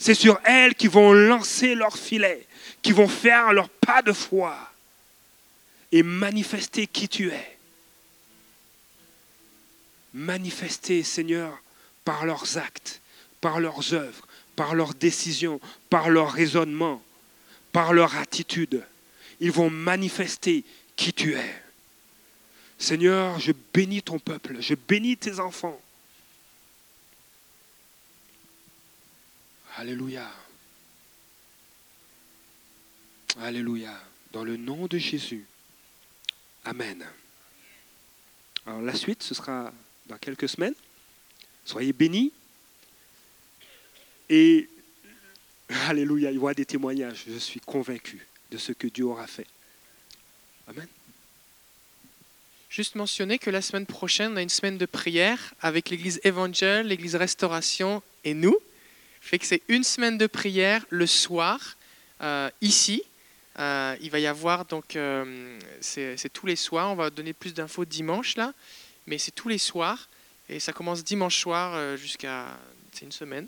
C'est 0.00 0.14
sur 0.14 0.40
elles 0.44 0.74
qu'ils 0.74 0.88
vont 0.88 1.12
lancer 1.12 1.74
leur 1.74 1.94
filet, 1.94 2.46
qui 2.80 2.92
vont 2.92 3.06
faire 3.06 3.52
leur 3.52 3.68
pas 3.68 4.00
de 4.00 4.14
foi 4.14 4.56
et 5.92 6.02
manifester 6.02 6.86
qui 6.86 7.06
tu 7.06 7.30
es. 7.30 7.58
Manifester, 10.14 11.02
Seigneur, 11.02 11.62
par 12.02 12.24
leurs 12.24 12.56
actes, 12.56 13.02
par 13.42 13.60
leurs 13.60 13.92
œuvres, 13.92 14.26
par 14.56 14.74
leurs 14.74 14.94
décisions, 14.94 15.60
par 15.90 16.08
leur 16.08 16.32
raisonnement, 16.32 17.02
par 17.70 17.92
leur 17.92 18.16
attitude. 18.16 18.82
Ils 19.38 19.52
vont 19.52 19.68
manifester 19.68 20.64
qui 20.96 21.12
tu 21.12 21.34
es. 21.34 21.54
Seigneur, 22.78 23.38
je 23.38 23.52
bénis 23.74 24.02
ton 24.02 24.18
peuple, 24.18 24.56
je 24.60 24.74
bénis 24.74 25.18
tes 25.18 25.40
enfants. 25.40 25.78
Alléluia. 29.80 30.30
Alléluia. 33.40 33.98
Dans 34.30 34.44
le 34.44 34.58
nom 34.58 34.86
de 34.86 34.98
Jésus. 34.98 35.46
Amen. 36.66 37.02
Alors 38.66 38.82
la 38.82 38.94
suite, 38.94 39.22
ce 39.22 39.34
sera 39.34 39.72
dans 40.04 40.18
quelques 40.18 40.50
semaines. 40.50 40.74
Soyez 41.64 41.94
bénis. 41.94 42.30
Et 44.28 44.68
Alléluia, 45.88 46.30
il 46.30 46.34
y 46.34 46.38
aura 46.38 46.52
des 46.52 46.66
témoignages. 46.66 47.24
Je 47.26 47.38
suis 47.38 47.60
convaincu 47.60 48.26
de 48.50 48.58
ce 48.58 48.72
que 48.72 48.86
Dieu 48.86 49.06
aura 49.06 49.26
fait. 49.26 49.46
Amen. 50.68 50.88
Juste 52.68 52.96
mentionner 52.96 53.38
que 53.38 53.48
la 53.48 53.62
semaine 53.62 53.86
prochaine, 53.86 54.32
on 54.34 54.36
a 54.36 54.42
une 54.42 54.50
semaine 54.50 54.76
de 54.76 54.84
prière 54.84 55.54
avec 55.62 55.88
l'Église 55.88 56.20
Évangile, 56.22 56.82
l'Église 56.82 57.16
Restauration 57.16 58.02
et 58.24 58.34
nous 58.34 58.58
fait 59.20 59.38
que 59.38 59.46
c'est 59.46 59.62
une 59.68 59.84
semaine 59.84 60.18
de 60.18 60.26
prière 60.26 60.84
le 60.88 61.06
soir, 61.06 61.76
euh, 62.22 62.50
ici. 62.60 63.02
Euh, 63.58 63.96
il 64.00 64.10
va 64.10 64.18
y 64.18 64.26
avoir, 64.26 64.64
donc, 64.64 64.96
euh, 64.96 65.58
c'est 65.80 66.32
tous 66.32 66.46
les 66.46 66.56
soirs. 66.56 66.90
On 66.90 66.94
va 66.94 67.10
donner 67.10 67.32
plus 67.32 67.54
d'infos 67.54 67.84
dimanche, 67.84 68.36
là. 68.36 68.52
Mais 69.06 69.18
c'est 69.18 69.30
tous 69.30 69.48
les 69.48 69.58
soirs. 69.58 70.08
Et 70.48 70.58
ça 70.58 70.72
commence 70.72 71.04
dimanche 71.04 71.38
soir 71.38 71.96
jusqu'à. 71.96 72.58
C'est 72.92 73.04
une 73.04 73.12
semaine. 73.12 73.46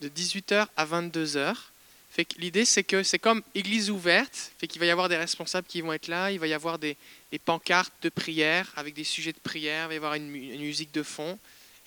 De 0.00 0.08
18h 0.08 0.66
à 0.76 0.86
22h. 0.86 1.54
Fait 2.10 2.24
que 2.24 2.38
l'idée, 2.38 2.64
c'est 2.64 2.82
que 2.82 3.02
c'est 3.02 3.18
comme 3.18 3.42
église 3.54 3.88
ouverte. 3.90 4.52
Fait 4.58 4.66
qu'il 4.66 4.80
va 4.80 4.86
y 4.86 4.90
avoir 4.90 5.08
des 5.08 5.16
responsables 5.16 5.66
qui 5.66 5.80
vont 5.80 5.92
être 5.92 6.08
là. 6.08 6.30
Il 6.32 6.38
va 6.38 6.48
y 6.48 6.54
avoir 6.54 6.78
des, 6.78 6.96
pancartes 7.44 7.92
de 8.02 8.08
prière 8.08 8.70
avec 8.76 8.94
des 8.94 9.04
sujets 9.04 9.32
de 9.32 9.38
prière. 9.38 9.84
Il 9.84 9.88
va 9.88 9.94
y 9.94 9.96
avoir 9.96 10.14
une 10.14 10.28
musique 10.28 10.92
de 10.92 11.02
fond 11.02 11.38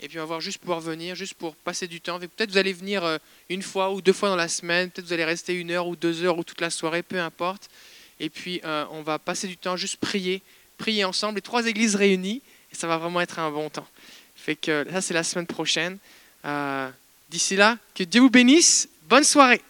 et 0.03 0.09
puis 0.09 0.19
on 0.19 0.23
va 0.23 0.25
voir 0.25 0.41
juste 0.41 0.57
pouvoir 0.57 0.81
venir, 0.81 1.15
juste 1.15 1.33
pour 1.33 1.55
passer 1.55 1.87
du 1.87 2.01
temps. 2.01 2.19
Peut-être 2.19 2.51
vous 2.51 2.57
allez 2.57 2.73
venir 2.73 3.05
euh, 3.05 3.17
une 3.47 3.61
fois 3.61 3.91
ou 3.93 4.01
deux 4.01 4.11
fois 4.11 4.27
dans 4.27 4.35
la 4.35 4.49
semaine, 4.49 4.91
peut-être 4.91 5.07
vous 5.07 5.13
allez 5.13 5.23
rester 5.23 5.53
une 5.53 5.71
heure 5.71 5.87
ou 5.87 5.95
deux 5.95 6.25
heures 6.25 6.37
ou 6.37 6.43
toute 6.43 6.59
la 6.59 6.69
soirée, 6.69 7.03
peu 7.03 7.21
importe. 7.21 7.69
Et 8.19 8.29
puis 8.29 8.59
euh, 8.65 8.85
on 8.91 9.01
va 9.01 9.17
passer 9.17 9.47
du 9.47 9.55
temps, 9.55 9.77
juste 9.77 9.95
prier, 9.95 10.41
prier 10.77 11.05
ensemble, 11.05 11.35
les 11.35 11.41
trois 11.41 11.65
églises 11.67 11.95
réunies, 11.95 12.41
et 12.71 12.75
ça 12.75 12.85
va 12.85 12.97
vraiment 12.97 13.21
être 13.21 13.39
un 13.39 13.49
bon 13.49 13.69
temps. 13.69 13.87
Fait 14.35 14.57
que 14.57 14.85
ça 14.91 15.01
c'est 15.01 15.13
la 15.13 15.23
semaine 15.23 15.47
prochaine. 15.47 15.97
Euh, 16.43 16.89
d'ici 17.29 17.55
là, 17.55 17.77
que 17.95 18.03
Dieu 18.03 18.19
vous 18.19 18.29
bénisse. 18.29 18.89
Bonne 19.07 19.23
soirée. 19.23 19.61